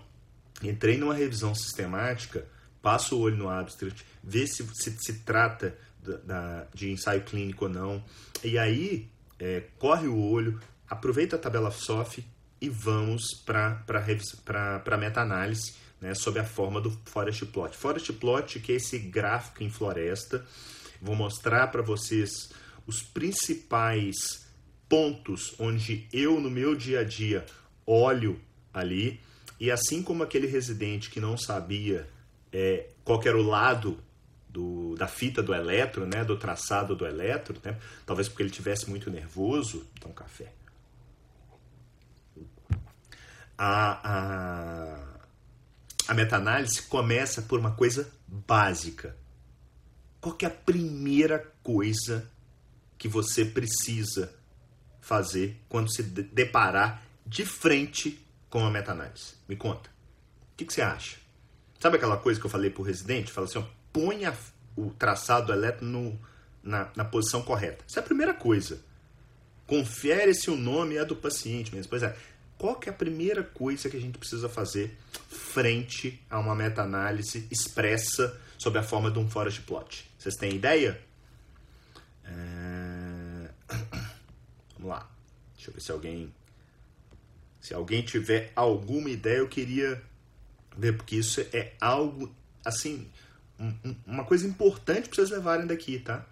[0.62, 2.45] entrei numa revisão sistemática,
[2.82, 7.65] passo o olho no abstract, vê se se, se trata da, da, de ensaio clínico
[7.65, 8.03] ou não,
[8.43, 12.25] e aí é, corre o olho, aproveita a tabela SOF
[12.60, 13.84] e vamos para
[14.86, 17.75] a meta-análise né, sob a forma do Forest Plot.
[17.75, 20.45] Forest Plot, que é esse gráfico em floresta,
[21.01, 22.49] vou mostrar para vocês
[22.86, 24.47] os principais
[24.88, 27.45] pontos onde eu, no meu dia a dia,
[27.86, 28.39] olho
[28.73, 29.19] ali,
[29.60, 32.07] e assim como aquele residente que não sabia
[32.51, 33.99] é, qual era o lado
[34.47, 38.89] do, da fita do eletro, né, do traçado do eletro, né, talvez porque ele tivesse
[38.89, 40.53] muito nervoso, então café.
[43.57, 45.07] A, a,
[46.08, 49.15] a meta-análise começa por uma coisa básica.
[50.22, 52.30] Qual é a primeira coisa
[52.98, 54.34] que você precisa
[55.02, 59.34] fazer quando se deparar de frente com a meta-análise?
[59.48, 59.89] Me conta.
[60.54, 61.17] O que, que, você acha?
[61.80, 63.32] Sabe aquela coisa que eu falei para o residente?
[63.32, 64.34] Fala assim, ó, ponha
[64.76, 66.20] o traçado elétrico no,
[66.63, 67.84] na, na posição correta.
[67.88, 68.82] Isso é a primeira coisa.
[69.67, 71.89] Confere se o nome é do paciente mesmo.
[71.89, 72.17] Pois é,
[72.58, 74.98] qual que é a primeira coisa que a gente precisa fazer
[75.30, 80.10] frente a uma meta-análise expressa sob a forma de um forest plot?
[80.17, 81.00] Vocês têm ideia?
[82.24, 83.50] É...
[84.78, 85.10] Vamos lá.
[85.56, 86.34] Deixa eu ver se alguém
[87.67, 90.02] se alguém tiver alguma ideia, eu queria
[90.78, 93.10] ver, porque isso é algo, assim,
[93.60, 93.74] um,
[94.06, 96.26] uma coisa importante para vocês levarem daqui, tá?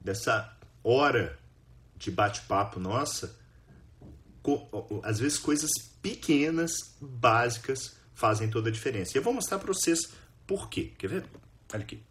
[0.00, 1.36] Dessa hora
[1.96, 3.36] de bate-papo nossa,
[5.02, 5.70] às vezes coisas
[6.02, 9.12] pequenas, básicas, fazem toda a diferença.
[9.14, 10.00] E eu vou mostrar para vocês
[10.46, 10.92] por quê.
[10.98, 11.26] Quer ver?
[11.72, 12.02] Olha aqui.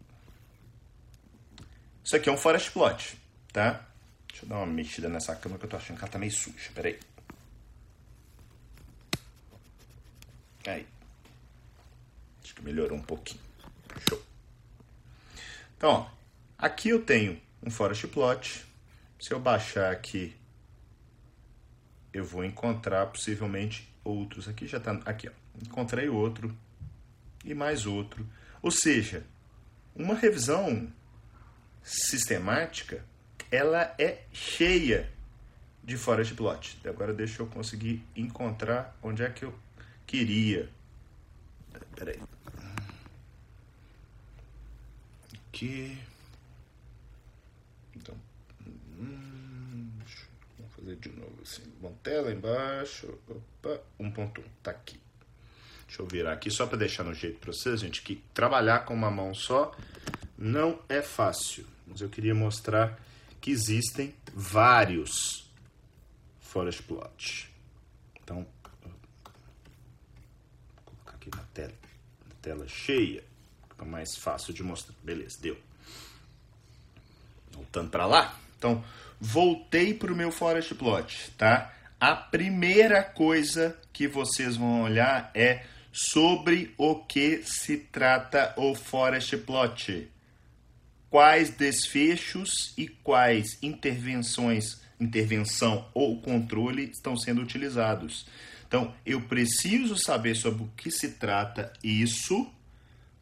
[2.02, 3.18] Isso aqui é um forest plot,
[3.52, 3.86] tá?
[4.28, 6.32] Deixa eu dar uma mexida nessa câmera que eu tô achando que ela tá meio
[6.32, 6.70] suja.
[6.74, 6.98] Pera aí.
[10.66, 10.86] Aí.
[12.42, 13.40] Acho que melhorou um pouquinho.
[14.08, 14.20] Show.
[15.76, 16.10] Então, ó,
[16.58, 18.66] aqui eu tenho um forest plot.
[19.20, 20.36] Se eu baixar aqui
[22.14, 24.48] eu vou encontrar possivelmente outros.
[24.48, 24.92] Aqui já está.
[25.04, 25.32] Aqui, ó.
[25.60, 26.56] Encontrei outro
[27.44, 28.26] e mais outro.
[28.62, 29.24] Ou seja,
[29.94, 30.90] uma revisão
[31.82, 33.04] sistemática
[33.50, 35.10] ela é cheia
[35.82, 36.80] de forest plot.
[36.88, 39.54] Agora deixa eu conseguir encontrar onde é que eu
[40.06, 40.68] queria.
[41.94, 42.18] Peraí.
[45.48, 45.98] Aqui.
[47.94, 48.14] Então.
[50.96, 51.62] De novo assim.
[52.02, 53.18] Tela embaixo.
[53.28, 54.42] Opa, 1.1.
[54.62, 55.00] Tá aqui.
[55.86, 58.92] Deixa eu virar aqui só para deixar no jeito para vocês, gente, que trabalhar com
[58.94, 59.74] uma mão só
[60.36, 61.66] não é fácil.
[61.86, 62.98] Mas eu queria mostrar
[63.40, 65.50] que existem vários
[66.40, 67.50] forest plot.
[68.22, 68.46] Então,
[68.82, 68.92] vou
[70.84, 71.74] colocar aqui na tela,
[72.28, 73.22] na tela cheia,
[73.68, 74.94] fica mais fácil de mostrar.
[75.02, 75.56] Beleza, deu.
[77.52, 78.38] Voltando para lá.
[78.56, 78.82] Então,
[79.24, 81.72] voltei para o meu forest plot, tá?
[81.98, 89.34] A primeira coisa que vocês vão olhar é sobre o que se trata o forest
[89.38, 90.10] plot
[91.08, 98.26] quais desfechos e quais intervenções, intervenção ou controle estão sendo utilizados.
[98.66, 102.52] Então, eu preciso saber sobre o que se trata isso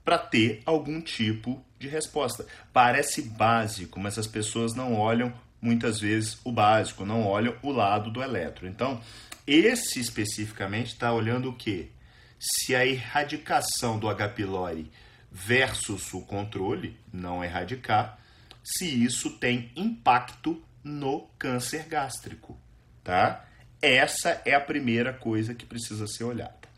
[0.05, 2.45] para ter algum tipo de resposta.
[2.73, 5.33] Parece básico, mas as pessoas não olham
[5.63, 8.69] muitas vezes o básico, não olham o lado do elétron.
[8.69, 9.01] Então,
[9.47, 11.91] esse especificamente está olhando o quê?
[12.39, 14.31] Se a erradicação do H.
[14.31, 14.91] pylori
[15.31, 18.19] versus o controle, não erradicar,
[18.63, 22.59] se isso tem impacto no câncer gástrico,
[23.05, 23.47] tá?
[23.81, 26.69] Essa é a primeira coisa que precisa ser olhada.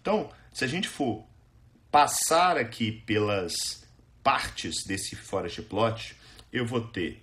[0.00, 1.24] Então, se a gente for
[1.90, 3.52] passar aqui pelas
[4.22, 6.16] partes desse forest plot,
[6.52, 7.22] eu vou ter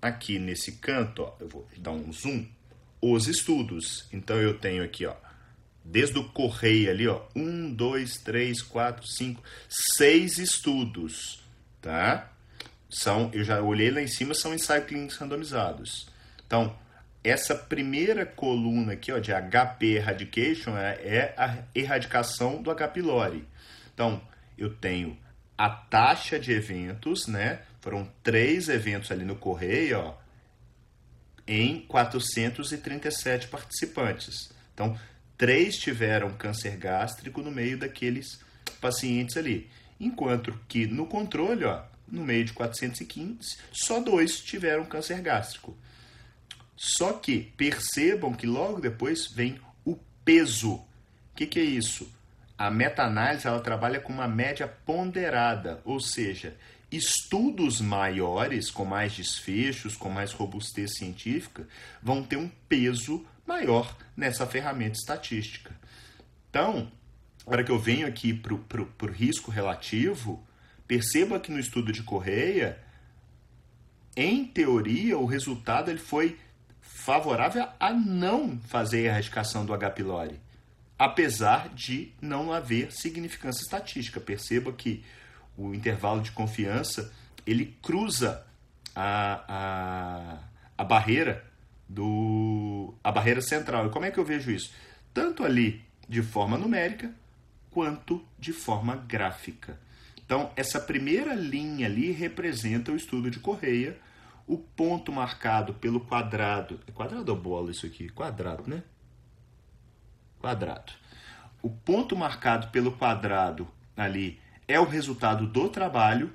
[0.00, 2.46] aqui nesse canto, ó, eu vou dar um zoom,
[3.00, 4.08] os estudos.
[4.12, 5.14] Então eu tenho aqui, ó,
[5.84, 11.42] desde o correio ali, ó, um, dois, três, quatro, cinco, seis estudos,
[11.80, 12.32] tá?
[12.88, 16.08] São, eu já olhei lá em cima, são ensaios clínicos randomizados.
[16.46, 16.76] Então,
[17.22, 22.88] essa primeira coluna aqui, ó, de HP eradication é, é a erradicação do H.
[22.88, 23.44] pylori.
[23.92, 24.22] Então,
[24.56, 25.18] eu tenho
[25.58, 27.62] a taxa de eventos, né?
[27.86, 30.14] Foram três eventos ali no correio, ó,
[31.46, 34.52] em 437 participantes.
[34.74, 34.98] Então,
[35.38, 38.40] três tiveram câncer gástrico no meio daqueles
[38.80, 39.70] pacientes ali.
[40.00, 45.78] Enquanto que no controle, ó, no meio de 415, só dois tiveram câncer gástrico.
[46.76, 50.72] Só que percebam que logo depois vem o peso.
[50.72, 50.84] O
[51.36, 52.12] que, que é isso?
[52.58, 56.56] A meta-análise ela trabalha com uma média ponderada, ou seja,
[56.90, 61.66] estudos maiores, com mais desfechos, com mais robustez científica,
[62.02, 65.74] vão ter um peso maior nessa ferramenta estatística.
[66.50, 66.90] Então,
[67.46, 70.44] na hora que eu venho aqui para o risco relativo,
[70.86, 72.78] perceba que no estudo de Correia,
[74.16, 76.38] em teoria, o resultado ele foi
[76.80, 79.90] favorável a não fazer a erradicação do H.
[79.90, 80.40] pylori,
[80.98, 84.18] apesar de não haver significância estatística.
[84.18, 85.04] Perceba que
[85.56, 87.12] o intervalo de confiança
[87.46, 88.44] ele cruza
[88.94, 90.38] a, a,
[90.76, 91.44] a barreira
[91.88, 93.86] do a barreira central.
[93.86, 94.72] E como é que eu vejo isso?
[95.14, 97.12] Tanto ali de forma numérica
[97.70, 99.78] quanto de forma gráfica.
[100.24, 103.96] Então, essa primeira linha ali representa o estudo de Correia,
[104.46, 106.80] o ponto marcado pelo quadrado.
[106.86, 108.08] É quadrado ou bola isso aqui?
[108.08, 108.82] Quadrado, né?
[110.40, 110.92] Quadrado.
[111.62, 116.32] O ponto marcado pelo quadrado ali é o resultado do trabalho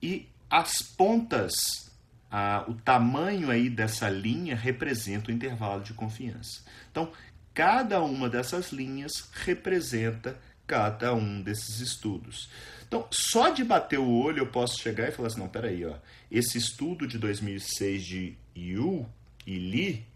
[0.00, 1.90] e as pontas,
[2.30, 6.62] a, o tamanho aí dessa linha representa o intervalo de confiança.
[6.90, 7.10] Então,
[7.54, 12.48] cada uma dessas linhas representa cada um desses estudos.
[12.86, 15.94] Então, só de bater o olho eu posso chegar e falar assim, não, peraí, ó,
[16.30, 19.06] esse estudo de 2006 de Yu
[19.46, 20.06] e Li,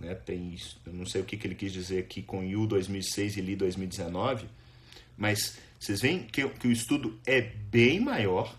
[0.00, 2.66] né, tem isso, eu não sei o que, que ele quis dizer aqui com Yu
[2.66, 4.46] 2006 e Li 2019,
[5.16, 8.56] mas vocês veem que, que o estudo é bem maior,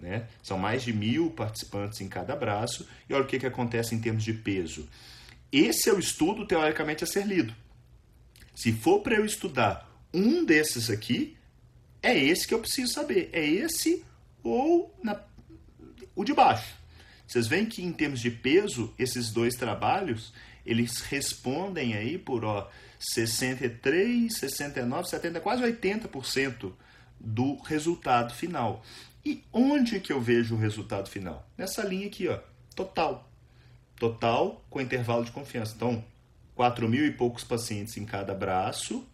[0.00, 0.26] né?
[0.42, 2.88] São mais de mil participantes em cada braço.
[3.06, 4.88] E olha o que, que acontece em termos de peso.
[5.52, 7.54] Esse é o estudo, teoricamente, a ser lido.
[8.54, 11.36] Se for para eu estudar um desses aqui,
[12.02, 13.28] é esse que eu preciso saber.
[13.34, 14.02] É esse
[14.42, 15.20] ou na,
[16.16, 16.74] o de baixo.
[17.26, 20.32] Vocês veem que, em termos de peso, esses dois trabalhos,
[20.64, 22.70] eles respondem aí por ó,
[23.02, 26.72] 63, 69, 70, quase 80%
[27.18, 28.84] do resultado final.
[29.24, 31.48] E onde que eu vejo o resultado final?
[31.56, 32.38] Nessa linha aqui, ó,
[32.74, 33.28] total.
[33.96, 35.74] Total com intervalo de confiança.
[35.76, 36.04] Então,
[36.54, 39.06] 4 mil e poucos pacientes em cada braço.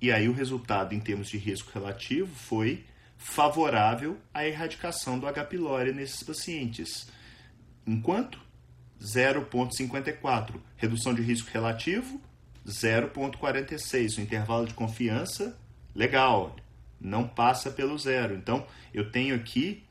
[0.00, 2.84] E aí o resultado em termos de risco relativo foi
[3.16, 5.44] favorável à erradicação do H.
[5.44, 7.08] pylori nesses pacientes.
[7.86, 8.38] Enquanto
[9.02, 10.54] 0,54.
[10.76, 12.20] Redução de risco relativo,
[12.66, 14.18] 0,46.
[14.18, 15.58] O intervalo de confiança,
[15.94, 16.56] legal,
[17.00, 18.34] não passa pelo zero.
[18.34, 19.82] Então, eu tenho aqui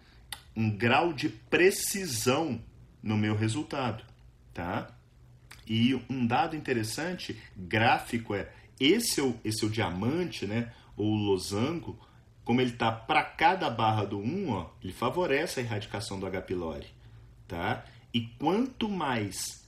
[0.55, 2.61] um grau de precisão
[3.03, 4.03] no meu resultado,
[4.53, 4.89] tá?
[5.67, 10.71] E um dado interessante, gráfico, é esse é o, esse é o diamante, né?
[10.97, 11.99] Ou o losango,
[12.43, 16.41] como ele está para cada barra do 1, ó, ele favorece a erradicação do H.
[16.41, 16.87] pylori,
[17.47, 17.85] tá?
[18.13, 19.65] E quanto mais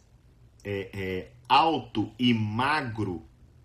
[0.64, 3.24] é, é, alto e magro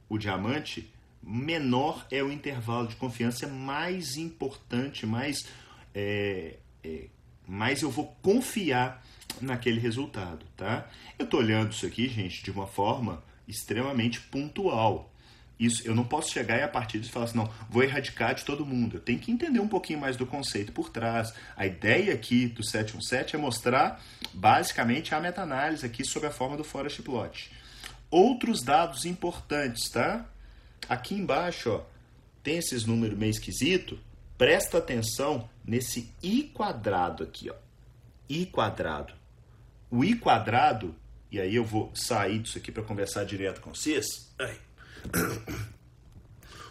[0.09, 0.91] o diamante,
[1.23, 5.47] menor é o intervalo de confiança, mais importante, mais,
[5.95, 7.07] é, é,
[7.47, 9.05] mais eu vou confiar
[9.41, 10.89] naquele resultado, tá?
[11.19, 15.13] Eu estou olhando isso aqui, gente, de uma forma extremamente pontual.
[15.59, 18.45] Isso, eu não posso chegar e a partir disso falar assim, não, vou erradicar de
[18.45, 18.97] todo mundo.
[18.97, 21.35] Eu tenho que entender um pouquinho mais do conceito por trás.
[21.57, 24.01] A ideia aqui do 717 é mostrar
[24.33, 27.51] basicamente a meta-análise aqui sobre a forma do Forest Plot.
[28.11, 30.25] Outros dados importantes, tá?
[30.89, 31.83] Aqui embaixo, ó,
[32.43, 33.99] tem esses números meio esquisito.
[34.39, 37.55] Presta atenção nesse i quadrado aqui, ó.
[38.29, 39.13] i quadrado.
[39.91, 40.95] o I quadrado,
[41.31, 44.07] e aí eu vou sair disso aqui para conversar direto com vocês.
[44.39, 44.68] Ai.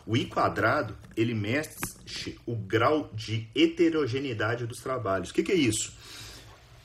[0.06, 5.30] O I quadrado, ele mexe o grau de heterogeneidade dos trabalhos.
[5.30, 5.94] O que, que é isso?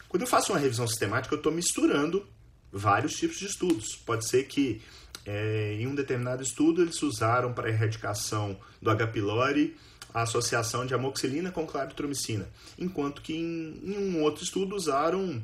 [0.08, 2.26] Quando eu faço uma revisão sistemática, eu estou misturando
[2.72, 3.94] vários tipos de estudos.
[4.04, 4.82] Pode ser que
[5.24, 9.06] é, em um determinado estudo eles usaram para a erradicação do H.
[9.06, 9.76] pylori
[10.12, 12.46] a associação de amoxilina com claritromicina,
[12.78, 15.42] enquanto que em, em um outro estudo usaram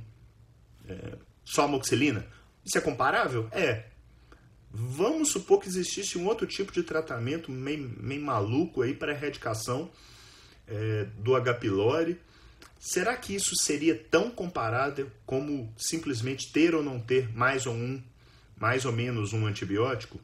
[0.86, 2.26] é, só amoxilina.
[2.64, 3.48] Isso é comparável?
[3.50, 3.84] É.
[4.70, 9.90] Vamos supor que existisse um outro tipo de tratamento meio, meio maluco aí para erradicação
[10.66, 11.54] é, do H.
[11.54, 12.20] pylori.
[12.78, 18.02] Será que isso seria tão comparável como simplesmente ter ou não ter mais ou um,
[18.56, 20.20] mais ou menos um antibiótico?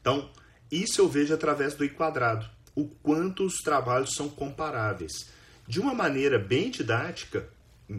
[0.00, 0.30] Então,
[0.70, 5.12] isso eu vejo através do I quadrado, o quanto os trabalhos são comparáveis.
[5.68, 7.48] De uma maneira bem didática,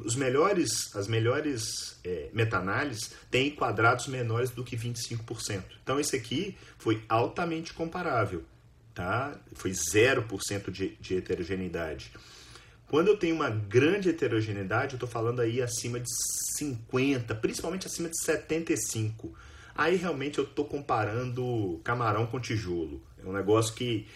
[0.06, 5.64] os melhores, as melhores é, meta-análises têm quadrados menores do que 25%.
[5.84, 8.44] Então, esse aqui foi altamente comparável,
[8.94, 9.40] tá?
[9.54, 12.12] Foi 0% de, de heterogeneidade.
[12.88, 16.10] Quando eu tenho uma grande heterogeneidade, eu estou falando aí acima de
[16.58, 19.34] 50, principalmente acima de 75.
[19.76, 23.02] Aí realmente eu estou comparando camarão com tijolo.
[23.24, 24.08] É um negócio que,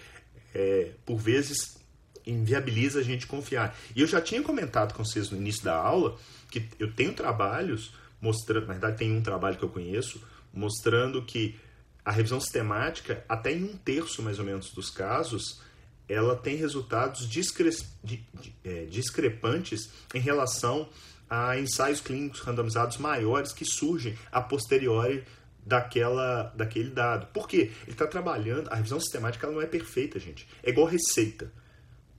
[0.53, 1.76] é, por vezes,
[2.31, 3.77] inviabiliza a gente confiar.
[3.95, 6.17] E eu já tinha comentado com vocês no início da aula
[6.49, 10.21] que eu tenho trabalhos mostrando, na verdade tem um trabalho que eu conheço,
[10.53, 11.59] mostrando que
[12.03, 15.61] a revisão sistemática, até em um terço mais ou menos dos casos,
[16.07, 17.69] ela tem resultados discre
[18.63, 20.87] é, discrepantes em relação
[21.29, 25.25] a ensaios clínicos randomizados maiores que surgem a posteriori
[25.65, 27.27] daquela, daquele dado.
[27.27, 27.71] Por quê?
[27.83, 30.47] Ele está trabalhando, a revisão sistemática ela não é perfeita, gente.
[30.63, 31.51] É igual receita.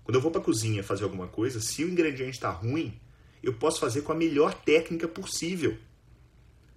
[0.08, 2.98] Quando eu vou para a cozinha fazer alguma coisa, se o ingrediente está ruim,
[3.42, 5.76] eu posso fazer com a melhor técnica possível.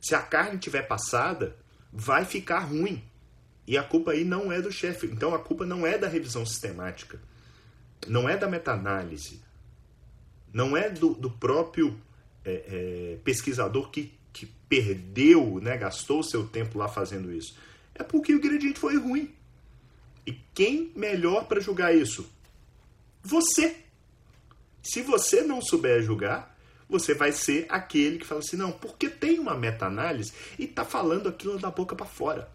[0.02, 1.56] Se a carne estiver passada,
[1.94, 3.02] vai ficar ruim.
[3.65, 5.08] E a culpa aí não é do chefe.
[5.08, 7.22] Então a culpa não é da revisão sistemática.
[8.06, 9.41] Não é da meta-análise.
[10.52, 11.98] Não é do, do próprio
[12.44, 17.58] é, é, pesquisador que, que perdeu, né, gastou seu tempo lá fazendo isso.
[17.96, 19.34] É porque o ingrediente foi ruim.
[20.28, 22.30] E quem melhor para julgar isso?
[23.24, 23.78] Você.
[24.82, 26.58] Se você não souber julgar,
[26.90, 31.30] você vai ser aquele que fala assim: não, porque tem uma meta-análise e está falando
[31.30, 32.52] aquilo da boca para fora.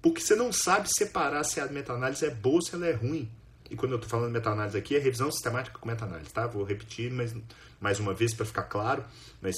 [0.00, 3.28] Porque você não sabe separar se a meta-análise é boa ou se ela é ruim.
[3.70, 6.46] E quando eu estou falando meta-análise aqui, é revisão sistemática com meta-análise, tá?
[6.46, 7.34] Vou repetir mais,
[7.80, 9.04] mais uma vez para ficar claro,
[9.42, 9.56] mas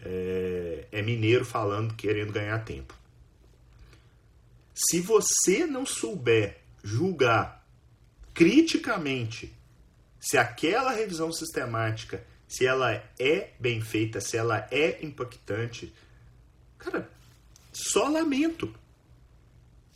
[0.00, 2.94] é, é mineiro falando, querendo ganhar tempo.
[4.74, 7.55] Se você não souber julgar
[8.36, 9.50] criticamente
[10.20, 15.92] se aquela revisão sistemática, se ela é bem feita, se ela é impactante,
[16.76, 17.10] cara,
[17.72, 18.72] só lamento.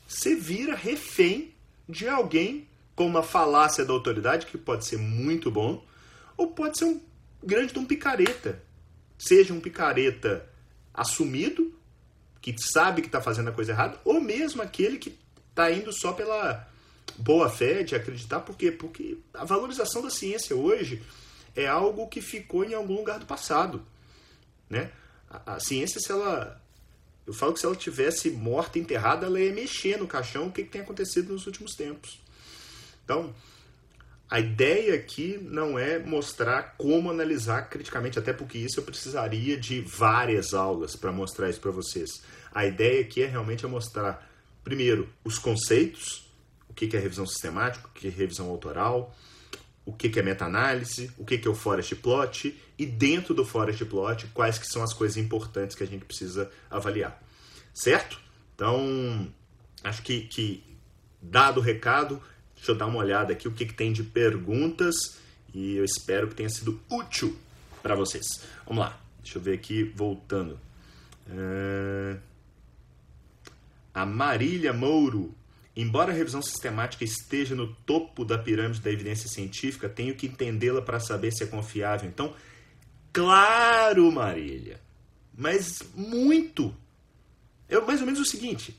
[0.09, 1.55] Você vira refém
[1.87, 5.85] de alguém com uma falácia da autoridade, que pode ser muito bom,
[6.37, 7.01] ou pode ser um
[7.43, 8.63] grande de um picareta.
[9.19, 10.49] Seja um picareta
[10.95, 11.75] assumido,
[12.41, 15.19] que sabe que está fazendo a coisa errada, ou mesmo aquele que
[15.51, 16.70] está indo só pela
[17.19, 18.71] boa fé de acreditar, por quê?
[18.71, 21.03] Porque a valorização da ciência hoje
[21.55, 23.85] é algo que ficou em algum lugar do passado,
[24.69, 24.91] né?
[25.29, 26.61] A, a ciência, se ela
[27.27, 30.65] eu falo que se ela tivesse morta, enterrada, ela ia mexer no caixão o que,
[30.65, 32.21] que tem acontecido nos últimos tempos.
[33.05, 33.33] Então,
[34.29, 39.81] a ideia aqui não é mostrar como analisar criticamente, até porque isso eu precisaria de
[39.81, 42.23] várias aulas para mostrar isso para vocês.
[42.53, 44.29] A ideia aqui é realmente é mostrar,
[44.65, 46.30] primeiro, os conceitos,
[46.71, 49.15] o que é revisão sistemática, o que é revisão autoral,
[49.85, 54.29] o que é meta-análise, o que é o forest plot e dentro do forest plot
[54.29, 57.21] quais que são as coisas importantes que a gente precisa avaliar,
[57.75, 58.21] certo?
[58.55, 59.29] Então,
[59.83, 60.63] acho que, que
[61.21, 62.23] dado o recado,
[62.55, 64.95] deixa eu dar uma olhada aqui o que, que tem de perguntas
[65.53, 67.37] e eu espero que tenha sido útil
[67.83, 68.27] para vocês.
[68.65, 70.59] Vamos lá, deixa eu ver aqui, voltando.
[73.93, 75.35] A Marília Mouro
[75.77, 80.83] Embora a revisão sistemática esteja no topo da pirâmide da evidência científica, tenho que entendê-la
[80.83, 82.09] para saber se é confiável.
[82.09, 82.35] Então,
[83.13, 84.81] claro, Marília,
[85.33, 86.75] mas muito.
[87.69, 88.79] É mais ou menos o seguinte: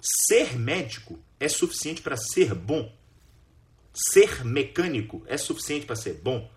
[0.00, 2.94] ser médico é suficiente para ser bom?
[3.92, 6.50] Ser mecânico é suficiente para ser bom?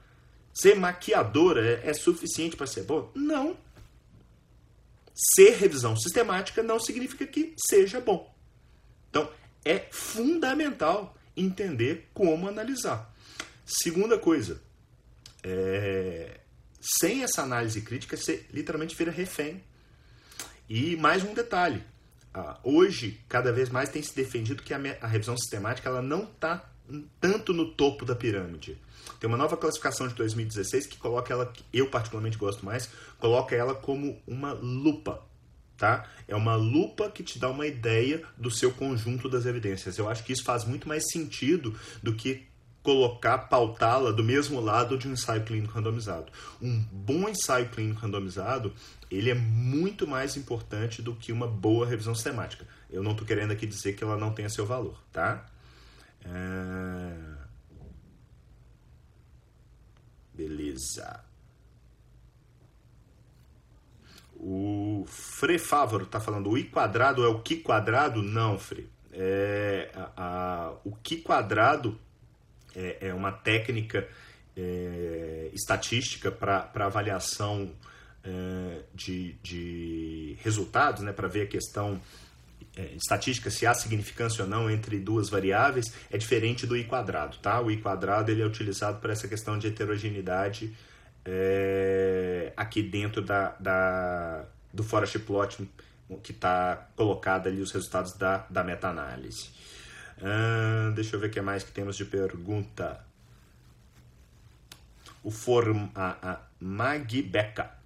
[0.53, 3.12] Ser maquiadora é, é suficiente para ser bom?
[3.14, 3.58] Não.
[5.36, 8.34] Ser revisão sistemática não significa que seja bom.
[9.10, 9.32] Então,
[9.68, 13.13] é fundamental entender como analisar.
[13.65, 14.61] Segunda coisa,
[15.43, 16.39] é,
[16.80, 19.63] sem essa análise crítica, você literalmente vira refém.
[20.70, 21.84] E mais um detalhe:
[22.63, 26.70] hoje, cada vez mais tem se defendido que a revisão sistemática ela não está
[27.20, 28.78] tanto no topo da pirâmide.
[29.20, 32.89] Tem uma nova classificação de 2016 que coloca ela, eu particularmente gosto mais,
[33.20, 35.26] coloca ela como uma lupa.
[35.78, 36.07] Tá?
[36.28, 39.97] É uma lupa que te dá uma ideia do seu conjunto das evidências.
[39.97, 42.47] Eu acho que isso faz muito mais sentido do que
[42.82, 46.32] colocar, pautá-la do mesmo lado de um ensaio clínico randomizado.
[46.61, 48.73] Um bom ensaio clínico randomizado,
[49.11, 52.65] ele é muito mais importante do que uma boa revisão sistemática.
[52.89, 55.45] Eu não estou querendo aqui dizer que ela não tenha seu valor, tá?
[56.23, 57.38] É...
[60.34, 61.26] Beleza.
[64.40, 68.22] O Fre Fávoro está falando, o I quadrado é o Q quadrado?
[68.22, 68.88] Não, Fre.
[69.12, 71.98] É, a, a, o Q quadrado
[72.76, 74.08] é, é uma técnica
[74.56, 77.72] é, estatística para avaliação
[78.24, 82.00] é, de, de resultados, né, para ver a questão
[82.76, 87.38] é, estatística se há significância ou não entre duas variáveis é diferente do i quadrado,
[87.38, 87.60] tá?
[87.60, 90.76] O i quadrado ele é utilizado para essa questão de heterogeneidade
[91.28, 95.69] é, aqui dentro da, da, do forest plot
[96.23, 99.49] que está colocado ali os resultados da, da meta-análise.
[100.95, 103.05] Deixa eu ver o que mais que temos de pergunta.
[105.21, 107.78] O form, a, a Magbeca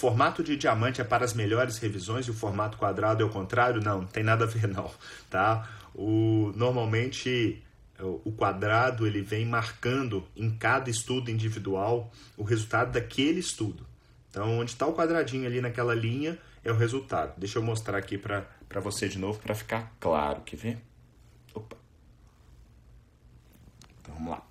[0.00, 3.82] formato de diamante é para as melhores revisões e o formato quadrado é o contrário?
[3.82, 4.90] Não, não tem nada a ver não,
[5.28, 5.68] tá?
[5.94, 7.62] O, normalmente
[8.02, 13.86] o quadrado ele vem marcando em cada estudo individual o resultado daquele estudo.
[14.30, 17.34] Então, onde está o quadradinho ali naquela linha é o resultado.
[17.38, 18.46] Deixa eu mostrar aqui para
[18.80, 20.42] você de novo para ficar claro.
[20.42, 20.78] Quer ver?
[21.52, 21.76] Opa.
[24.00, 24.46] Então, vamos lá.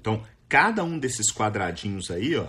[0.00, 2.48] Então, cada um desses quadradinhos aí, ó,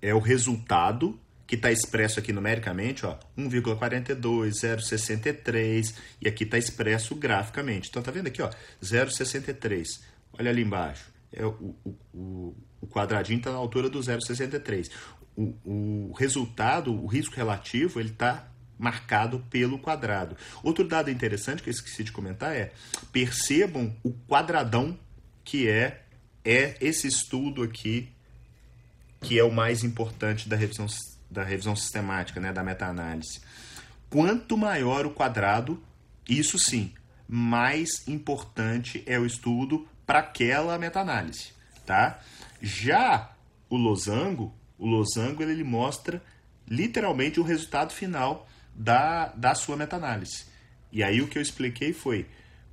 [0.00, 7.14] é o resultado que está expresso aqui numericamente, ó, 1,42, 0,63, e aqui está expresso
[7.14, 7.88] graficamente.
[7.90, 8.50] Então, tá vendo aqui, ó,
[8.82, 9.86] 0,63.
[10.32, 11.12] Olha ali embaixo.
[11.32, 11.74] É o,
[12.14, 14.90] o, o quadradinho está na altura do 0,63.
[15.36, 20.36] O, o resultado, o risco relativo, ele está marcado pelo quadrado.
[20.62, 22.72] Outro dado interessante que eu esqueci de comentar é,
[23.12, 24.98] percebam o quadradão
[25.44, 26.02] que é,
[26.44, 28.08] é esse estudo aqui
[29.20, 30.86] que é o mais importante da revisão,
[31.34, 33.40] da revisão sistemática, né, da meta-análise.
[34.08, 35.82] Quanto maior o quadrado,
[36.28, 36.92] isso sim,
[37.28, 41.52] mais importante é o estudo para aquela meta-análise,
[41.84, 42.20] tá?
[42.62, 43.32] Já
[43.68, 46.22] o losango, o losango ele mostra
[46.68, 50.46] literalmente o resultado final da, da sua meta-análise.
[50.92, 52.26] E aí o que eu expliquei foi,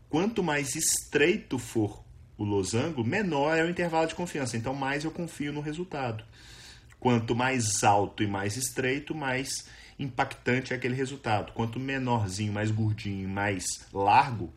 [0.09, 2.03] quanto mais estreito for
[2.37, 6.23] o losango, menor é o intervalo de confiança, então mais eu confio no resultado.
[7.01, 11.51] Quanto mais alto e mais estreito, mais impactante é aquele resultado.
[11.51, 14.53] Quanto menorzinho, mais gordinho, mais largo,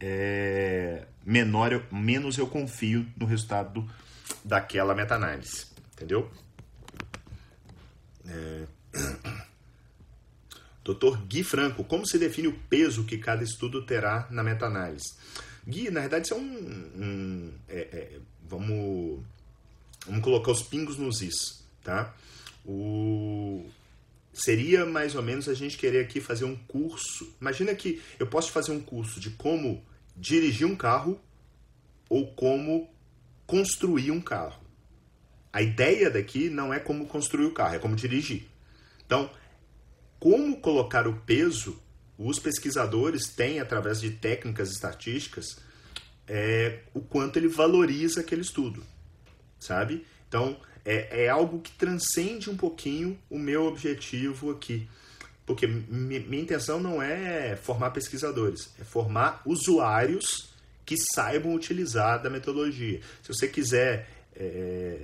[0.00, 3.90] é, menor eu, menos eu confio no resultado do,
[4.42, 5.66] daquela meta-análise.
[5.92, 6.30] Entendeu?
[8.26, 8.64] É...
[11.28, 15.14] Gui Franco, como se define o peso que cada estudo terá na meta-análise?
[15.68, 16.40] Gui, na verdade, isso é um.
[16.40, 18.18] um é, é,
[18.48, 19.22] vamos,
[20.06, 21.63] vamos colocar os pingos nos is.
[21.84, 22.12] Tá?
[22.66, 23.64] O,
[24.32, 27.32] seria mais ou menos a gente querer aqui fazer um curso.
[27.40, 29.84] Imagina que eu posso fazer um curso de como
[30.16, 31.20] dirigir um carro
[32.08, 32.92] ou como
[33.46, 34.60] construir um carro.
[35.52, 38.48] A ideia daqui não é como construir o carro, é como dirigir.
[39.06, 39.30] Então,
[40.18, 41.80] como colocar o peso
[42.18, 45.58] os pesquisadores têm, através de técnicas estatísticas,
[46.26, 48.82] é, o quanto ele valoriza aquele estudo,
[49.58, 50.06] sabe?
[50.28, 54.88] Então, é, é algo que transcende um pouquinho o meu objetivo aqui.
[55.46, 60.54] Porque minha intenção não é formar pesquisadores, é formar usuários
[60.86, 63.00] que saibam utilizar da metodologia.
[63.22, 64.98] Se você quiser é,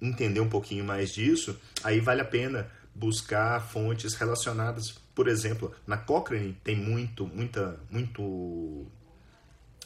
[0.00, 5.98] entender um pouquinho mais disso, aí vale a pena buscar fontes relacionadas por exemplo, na
[5.98, 8.86] Cochrane tem muito, muita, muito,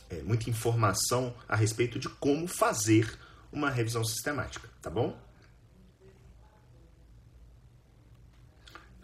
[0.09, 3.18] é, muita informação a respeito de como fazer
[3.53, 5.18] uma revisão sistemática, tá bom?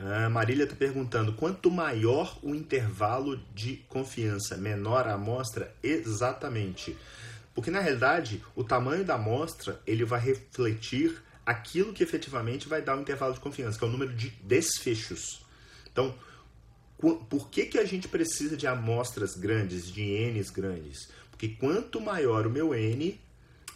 [0.01, 5.75] A Marília está perguntando: quanto maior o intervalo de confiança, menor a amostra?
[5.83, 6.97] Exatamente.
[7.55, 12.97] Porque na realidade, o tamanho da amostra ele vai refletir aquilo que efetivamente vai dar
[12.97, 15.45] o intervalo de confiança, que é o número de desfechos.
[15.93, 16.15] Então,
[16.99, 21.11] por que, que a gente precisa de amostras grandes, de N's grandes?
[21.31, 23.21] Porque quanto maior o meu N,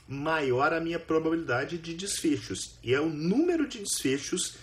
[0.07, 2.79] maior a minha probabilidade de desfechos.
[2.83, 4.57] E é o número de desfechos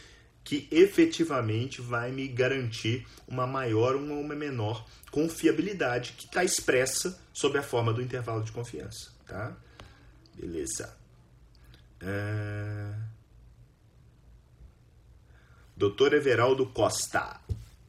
[0.51, 7.57] que efetivamente vai me garantir uma maior ou uma menor confiabilidade que está expressa sob
[7.57, 9.13] a forma do intervalo de confiança.
[9.25, 9.55] Tá?
[10.35, 10.93] Beleza.
[12.01, 12.93] É...
[15.77, 17.39] Doutor Everaldo Costa.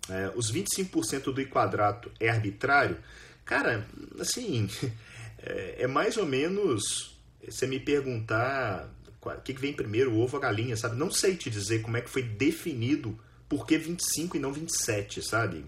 [0.09, 2.97] É, os 25% do I quadrado é arbitrário?
[3.45, 3.85] Cara,
[4.21, 4.71] assim,
[5.43, 8.89] é, é mais ou menos você me perguntar
[9.25, 10.97] o que, vem primeiro, o ovo ou a galinha, sabe?
[10.97, 13.19] Não sei te dizer como é que foi definido
[13.49, 15.65] por que 25 e não 27, sabe?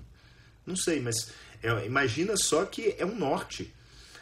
[0.67, 1.31] Não sei, mas
[1.63, 3.73] é, imagina só que é um norte.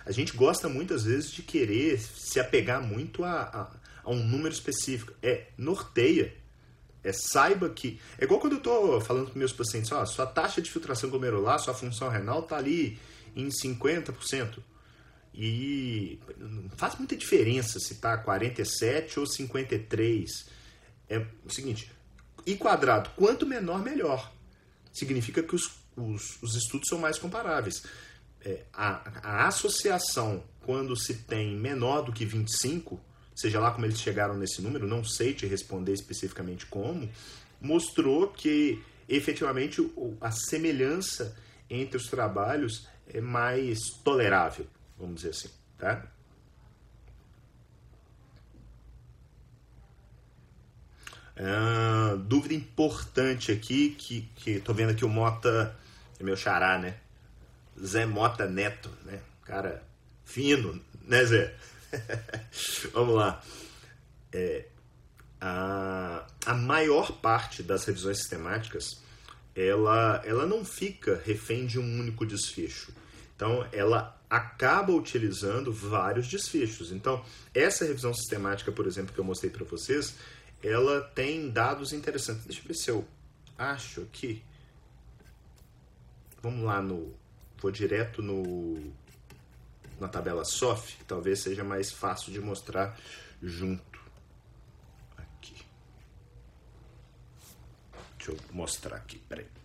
[0.04, 3.70] A gente gosta muitas vezes de querer se apegar muito a, a,
[4.04, 5.12] a um número específico.
[5.22, 6.34] É, norteia.
[7.04, 8.00] É, saiba que.
[8.18, 11.58] É igual quando eu estou falando com meus pacientes: ó, sua taxa de filtração glomerular,
[11.58, 12.98] sua função renal está ali
[13.34, 14.58] em 50%.
[15.34, 16.20] E
[16.76, 20.30] faz muita diferença se está 47 ou 53.
[21.08, 21.90] É o seguinte,
[22.46, 24.32] I quadrado, quanto menor, melhor.
[24.92, 27.82] Significa que os, os, os estudos são mais comparáveis.
[28.44, 33.00] É, a, a associação, quando se tem menor do que 25,
[33.34, 37.08] seja lá como eles chegaram nesse número, não sei te responder especificamente como,
[37.60, 39.80] mostrou que efetivamente
[40.20, 41.36] a semelhança
[41.70, 44.66] entre os trabalhos é mais tolerável
[45.02, 46.06] vamos dizer assim, tá?
[51.36, 55.76] Ah, dúvida importante aqui, que, que tô vendo aqui o Mota,
[56.20, 56.98] é meu xará, né?
[57.84, 59.20] Zé Mota Neto, né?
[59.44, 59.82] Cara
[60.24, 61.54] fino, né, Zé?
[62.92, 63.42] Vamos lá.
[64.32, 64.66] É,
[65.40, 69.02] a, a maior parte das revisões sistemáticas,
[69.56, 72.92] ela, ela não fica refém de um único desfecho.
[73.42, 76.92] Então, ela acaba utilizando vários desfechos.
[76.92, 80.14] Então, essa revisão sistemática, por exemplo, que eu mostrei para vocês,
[80.62, 82.44] ela tem dados interessantes.
[82.44, 83.08] Deixa eu ver se eu
[83.58, 84.44] acho que.
[86.40, 87.12] Vamos lá no.
[87.60, 88.92] Vou direto no
[89.98, 92.96] na tabela SOF, talvez seja mais fácil de mostrar
[93.42, 94.00] junto.
[95.16, 95.66] Aqui.
[98.16, 99.61] Deixa eu mostrar aqui, peraí.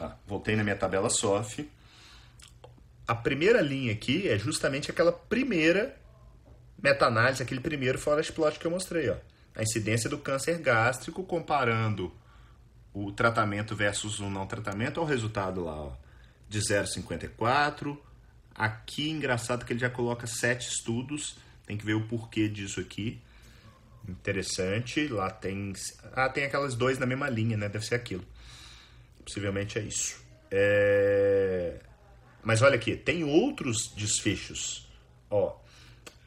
[0.00, 1.68] Ah, voltei na minha tabela SOF
[3.06, 5.96] a primeira linha aqui é justamente aquela primeira
[6.82, 9.08] meta-análise, aquele primeiro forest plot que eu mostrei.
[9.08, 9.16] Ó.
[9.54, 12.12] A incidência do câncer gástrico comparando
[12.92, 15.92] o tratamento versus o não tratamento, olha o resultado lá, ó,
[16.48, 17.96] de 0,54.
[18.54, 21.36] Aqui, engraçado que ele já coloca sete estudos,
[21.66, 23.20] tem que ver o porquê disso aqui.
[24.08, 25.74] Interessante, lá tem...
[26.12, 27.68] Ah, tem aquelas dois na mesma linha, né?
[27.68, 28.24] Deve ser aquilo.
[29.26, 30.24] Possivelmente é isso.
[30.48, 31.80] É...
[32.44, 34.88] Mas olha aqui, tem outros desfechos.
[35.28, 35.56] Ó,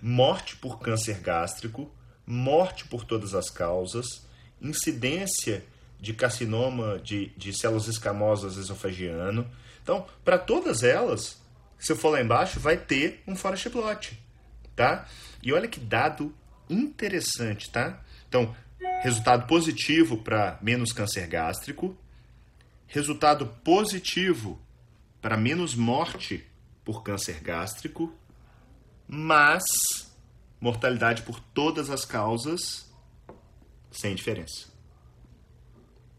[0.02, 1.89] morte por câncer gástrico,
[2.28, 4.28] morte por todas as causas,
[4.62, 5.64] incidência
[5.97, 9.50] de carcinoma de, de células escamosas esofagiano.
[9.82, 11.41] Então, para todas elas,
[11.78, 14.22] se eu for lá embaixo, vai ter um forest plot,
[14.76, 15.08] tá?
[15.41, 16.36] E olha que dado
[16.70, 18.04] interessante, tá?
[18.28, 18.54] Então,
[19.02, 21.97] resultado positivo para menos câncer gástrico,
[22.89, 24.59] resultado positivo
[25.21, 26.45] para menos morte
[26.83, 28.13] por câncer gástrico,
[29.07, 29.63] mas
[30.59, 32.91] mortalidade por todas as causas
[33.91, 34.67] sem diferença.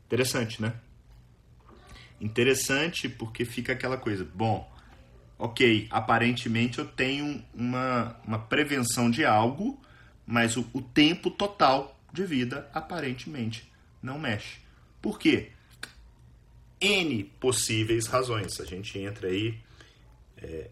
[0.07, 0.75] Interessante, né?
[2.21, 4.71] Interessante porque fica aquela coisa, bom,
[5.39, 9.81] ok, aparentemente eu tenho uma, uma prevenção de algo,
[10.27, 13.71] mas o, o tempo total de vida aparentemente
[14.03, 14.59] não mexe.
[15.01, 15.51] Por quê?
[16.81, 18.61] N possíveis razões.
[18.61, 19.59] A gente entra aí,
[20.39, 20.71] é,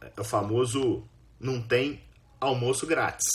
[0.00, 1.04] é o famoso
[1.38, 2.00] não tem
[2.40, 3.26] almoço grátis.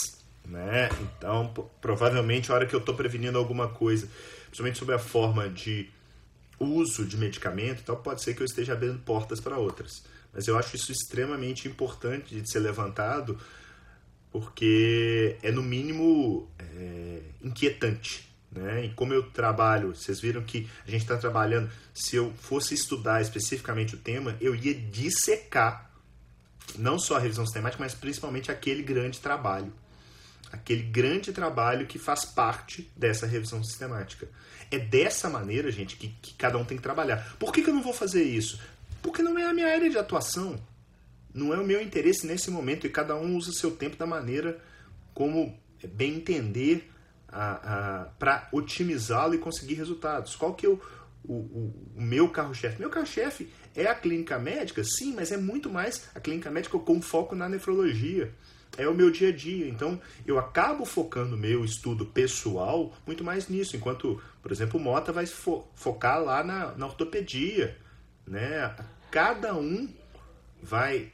[0.44, 0.88] Né?
[1.00, 4.08] Então, provavelmente, a hora que eu estou prevenindo alguma coisa,
[4.46, 5.88] principalmente sobre a forma de
[6.58, 10.04] uso de medicamento, então pode ser que eu esteja abrindo portas para outras.
[10.32, 13.38] Mas eu acho isso extremamente importante de ser levantado,
[14.30, 18.29] porque é, no mínimo, é, inquietante.
[18.50, 18.86] Né?
[18.86, 21.70] E como eu trabalho, vocês viram que a gente está trabalhando.
[21.94, 25.90] Se eu fosse estudar especificamente o tema, eu ia dissecar
[26.78, 29.72] não só a revisão sistemática, mas principalmente aquele grande trabalho.
[30.52, 34.28] Aquele grande trabalho que faz parte dessa revisão sistemática.
[34.70, 37.36] É dessa maneira, gente, que, que cada um tem que trabalhar.
[37.38, 38.60] Por que, que eu não vou fazer isso?
[39.00, 40.60] Porque não é a minha área de atuação.
[41.32, 42.84] Não é o meu interesse nesse momento.
[42.84, 44.60] E cada um usa seu tempo da maneira
[45.14, 45.56] como
[45.92, 46.90] bem entender
[48.18, 50.34] para otimizá-lo e conseguir resultados.
[50.36, 50.80] Qual que é o,
[51.24, 52.80] o, o, o meu carro-chefe.
[52.80, 57.00] Meu carro-chefe é a clínica médica, sim, mas é muito mais a clínica médica com
[57.00, 58.32] foco na nefrologia.
[58.76, 59.68] É o meu dia a dia.
[59.68, 65.12] Então, eu acabo focando meu estudo pessoal muito mais nisso, enquanto, por exemplo, o Mota
[65.12, 67.76] vai fo focar lá na, na ortopedia.
[68.26, 68.74] Né?
[69.10, 69.88] Cada um
[70.62, 71.12] vai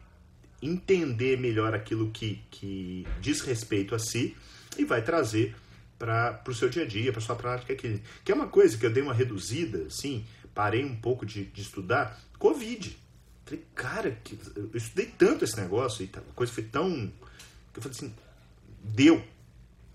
[0.60, 4.36] entender melhor aquilo que, que diz respeito a si
[4.76, 5.54] e vai trazer
[5.98, 8.04] para o seu dia a dia, para sua prática clínica.
[8.24, 10.24] Que é uma coisa que eu dei uma reduzida, assim,
[10.54, 12.96] parei um pouco de, de estudar, Covid.
[13.44, 14.18] Falei, cara,
[14.56, 17.12] eu estudei tanto esse negócio e a coisa foi tão.
[17.74, 18.14] Eu falei assim,
[18.82, 19.22] deu.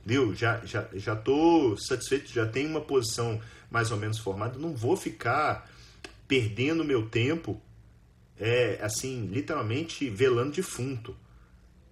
[0.04, 3.40] Deu, já, já, já tô satisfeito, já tenho uma posição
[3.70, 5.70] mais ou menos formada, não vou ficar
[6.28, 7.62] perdendo meu tempo,
[8.40, 11.16] é, assim, literalmente velando defunto.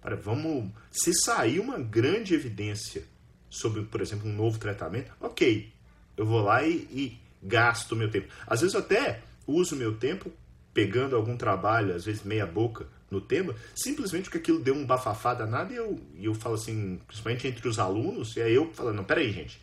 [0.02, 3.04] Para, vamos, se sair uma grande evidência
[3.50, 5.70] sobre, por exemplo, um novo tratamento, ok,
[6.16, 8.28] eu vou lá e, e gasto meu tempo.
[8.46, 10.32] Às vezes eu até uso meu tempo
[10.72, 15.34] pegando algum trabalho, às vezes meia boca, no tema, simplesmente porque aquilo deu um bafafá
[15.34, 18.92] danado e eu, e eu falo assim, principalmente entre os alunos, e aí eu falo,
[18.92, 19.60] não, peraí, gente,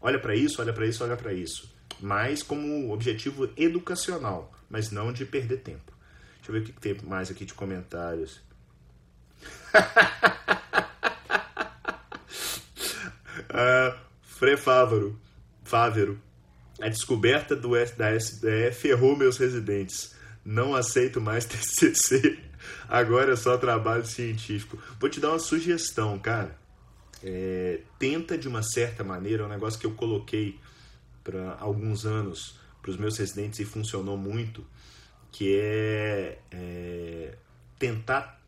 [0.00, 1.74] olha para isso, olha para isso, olha para isso.
[2.00, 5.92] Mas como objetivo educacional, mas não de perder tempo.
[6.36, 8.40] Deixa eu ver o que tem mais aqui de comentários.
[13.54, 15.18] uh, Frei Fávaro,
[15.62, 16.20] Fávero,
[16.80, 20.14] a descoberta do, da SBE ferrou meus residentes.
[20.44, 22.38] Não aceito mais TCC.
[22.88, 24.78] Agora é só trabalho científico.
[24.98, 26.58] Vou te dar uma sugestão, cara.
[27.22, 30.58] É, tenta de uma certa maneira, é um negócio que eu coloquei
[31.22, 34.66] para alguns anos para os meus residentes e funcionou muito,
[35.32, 37.34] que é, é
[37.78, 38.38] tentar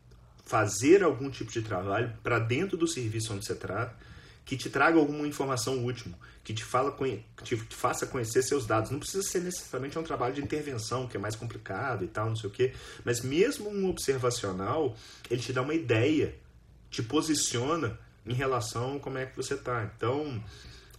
[0.45, 3.95] fazer algum tipo de trabalho para dentro do serviço onde você trata,
[4.47, 8.89] que te traga alguma informação útil, que te, fala, que te faça conhecer seus dados.
[8.89, 12.35] Não precisa ser necessariamente um trabalho de intervenção, que é mais complicado e tal, não
[12.37, 12.73] sei o quê,
[13.03, 14.95] mas mesmo um observacional,
[15.29, 16.33] ele te dá uma ideia,
[16.89, 19.91] te posiciona em relação a como é que você está.
[19.93, 20.41] Então,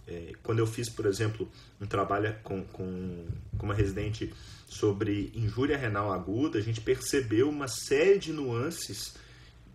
[0.07, 1.49] é, quando eu fiz, por exemplo,
[1.81, 3.25] um trabalho com, com,
[3.57, 4.31] com uma residente
[4.67, 9.15] sobre injúria renal aguda, a gente percebeu uma série de nuances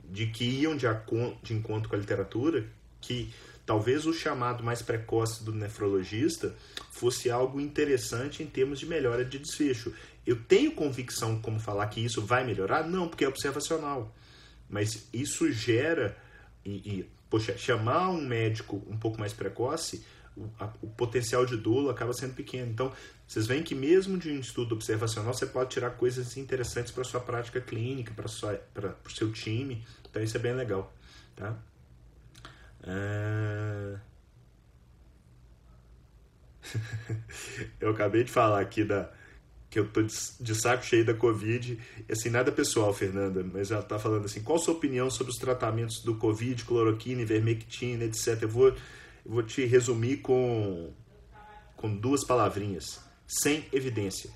[0.09, 0.87] de que iam de,
[1.43, 2.65] de encontro com a literatura,
[3.01, 3.33] que
[3.67, 6.55] talvez o chamado mais precoce do nefrologista
[6.91, 9.93] fosse algo interessante em termos de melhora de desfecho.
[10.27, 12.87] Eu tenho convicção como falar que isso vai melhorar?
[12.89, 14.15] Não, porque é observacional.
[14.69, 16.17] Mas isso gera
[16.65, 20.05] e, e poxa, chamar um médico um pouco mais precoce,
[20.37, 22.71] o, a, o potencial de dolo acaba sendo pequeno.
[22.71, 22.93] Então,
[23.27, 27.21] vocês veem que mesmo de um estudo observacional você pode tirar coisas interessantes para sua
[27.21, 29.85] prática clínica, para o seu time.
[30.09, 30.93] Então isso é bem legal,
[31.35, 31.57] tá?
[32.87, 33.99] É...
[37.81, 39.11] eu acabei de falar aqui da
[39.75, 41.77] que eu tô de saco cheio da Covid.
[42.09, 45.39] Assim, nada pessoal, Fernanda, mas ela tá falando assim: qual a sua opinião sobre os
[45.39, 48.43] tratamentos do Covid, cloroquina, ivermectina, etc.
[48.43, 48.77] Eu vou, eu
[49.27, 50.93] vou te resumir com,
[51.77, 54.31] com duas palavrinhas: sem evidência.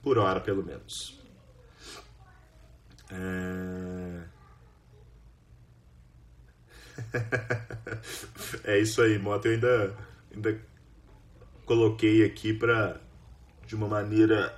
[0.00, 1.18] Por hora, pelo menos.
[3.10, 3.87] É...
[8.64, 9.46] é isso aí, Moto.
[9.46, 9.96] Eu ainda,
[10.34, 10.60] ainda
[11.64, 13.00] coloquei aqui para
[13.66, 14.56] de uma maneira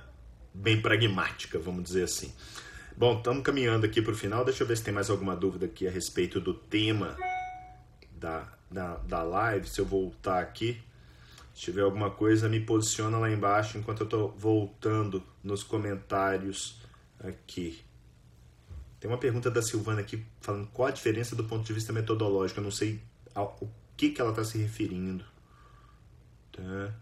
[0.53, 2.33] bem pragmática, vamos dizer assim.
[2.95, 4.45] Bom, estamos caminhando aqui para o final.
[4.45, 7.17] Deixa eu ver se tem mais alguma dúvida aqui a respeito do tema
[8.11, 9.67] da, da, da live.
[9.67, 10.81] Se eu voltar aqui,
[11.53, 16.81] se tiver alguma coisa, me posiciona lá embaixo enquanto eu estou voltando nos comentários
[17.19, 17.83] aqui.
[19.01, 22.59] Tem uma pergunta da Silvana aqui falando qual a diferença do ponto de vista metodológico.
[22.59, 23.01] Eu não sei
[23.33, 23.59] ao,
[23.97, 25.25] que, que ela está se referindo.
[26.51, 26.93] Tá.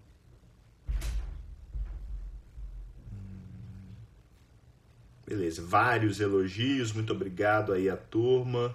[5.28, 8.74] Beleza, vários elogios, muito obrigado aí a turma.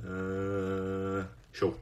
[0.00, 1.78] Uh, show.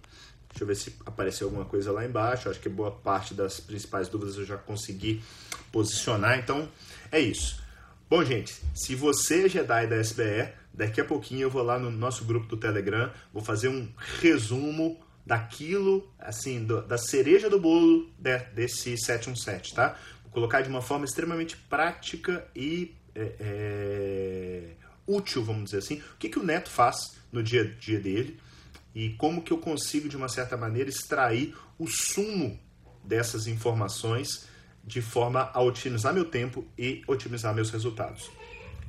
[0.50, 2.50] Deixa eu ver se apareceu alguma coisa lá embaixo.
[2.50, 5.22] Acho que boa parte das principais dúvidas eu já consegui
[5.72, 6.38] posicionar.
[6.38, 6.68] Então,
[7.10, 7.62] é isso.
[8.10, 11.92] Bom, gente, se você é Jedi da SBE, daqui a pouquinho eu vou lá no
[11.92, 13.88] nosso grupo do Telegram, vou fazer um
[14.18, 19.96] resumo daquilo, assim, do, da cereja do bolo de, desse 717, tá?
[20.24, 24.62] Vou colocar de uma forma extremamente prática e é, é,
[25.06, 26.02] útil, vamos dizer assim.
[26.14, 26.96] O que, que o Neto faz
[27.30, 28.40] no dia a dia dele
[28.92, 32.58] e como que eu consigo, de uma certa maneira, extrair o sumo
[33.04, 34.49] dessas informações
[34.84, 38.30] de forma a otimizar meu tempo e otimizar meus resultados.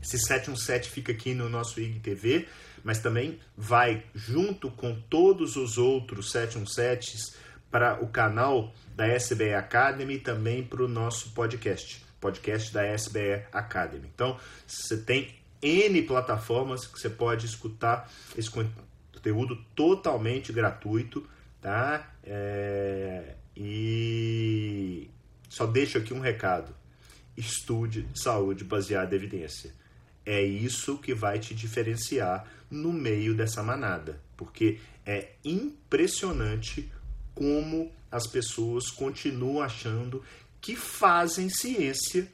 [0.02, 2.48] Esse 717 fica aqui no nosso IGTV,
[2.84, 7.36] mas também vai junto com todos os outros 717s
[7.70, 13.44] para o canal da SBE Academy e também para o nosso podcast, podcast da SBE
[13.52, 14.10] Academy.
[14.14, 21.28] Então, você tem N plataformas que você pode escutar esse conteúdo totalmente gratuito,
[21.62, 22.12] tá?
[22.24, 23.36] É...
[23.56, 25.10] E
[25.52, 26.74] só deixo aqui um recado:
[27.36, 29.74] estude saúde baseada em evidência.
[30.26, 36.89] É isso que vai te diferenciar no meio dessa manada, porque é impressionante
[37.36, 40.24] como as pessoas continuam achando
[40.62, 42.32] que fazem ciência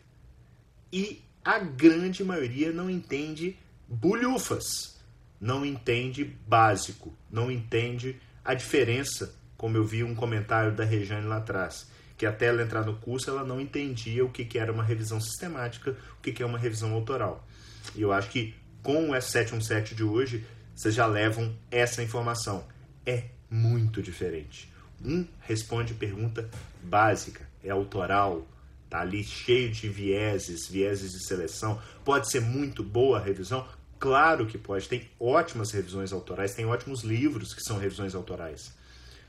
[0.94, 3.58] e a grande maioria não entende
[3.88, 5.00] bulhufas,
[5.42, 11.38] não entende básico, não entende a diferença, como eu vi um comentário da Rejane lá
[11.38, 11.88] atrás,
[12.18, 15.22] que até ela entrar no curso ela não entendia o que, que era uma revisão
[15.22, 17.48] sistemática, o que, que é uma revisão autoral.
[17.96, 20.46] E eu acho que com o S717 de hoje,
[20.76, 22.66] vocês já levam essa informação.
[23.06, 24.72] É muito diferente.
[25.04, 26.50] Um responde pergunta
[26.82, 28.48] básica, é autoral,
[28.90, 31.82] tá ali cheio de vieses, vieses de seleção.
[32.04, 33.68] Pode ser muito boa a revisão?
[34.00, 34.88] Claro que pode.
[34.88, 38.74] Tem ótimas revisões autorais, tem ótimos livros que são revisões autorais.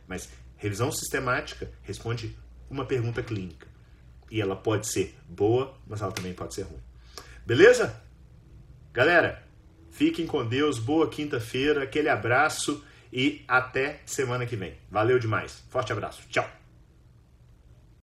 [0.07, 2.37] Mas revisão sistemática responde
[2.71, 3.67] uma pergunta clínica.
[4.31, 6.81] E ela pode ser boa, mas ela também pode ser ruim.
[7.47, 8.01] Beleza?
[8.93, 9.43] Galera,
[9.91, 14.75] fiquem com Deus, boa quinta-feira, aquele abraço e até semana que vem.
[14.91, 15.65] Valeu demais.
[15.71, 16.23] Forte abraço.
[16.29, 16.58] Tchau.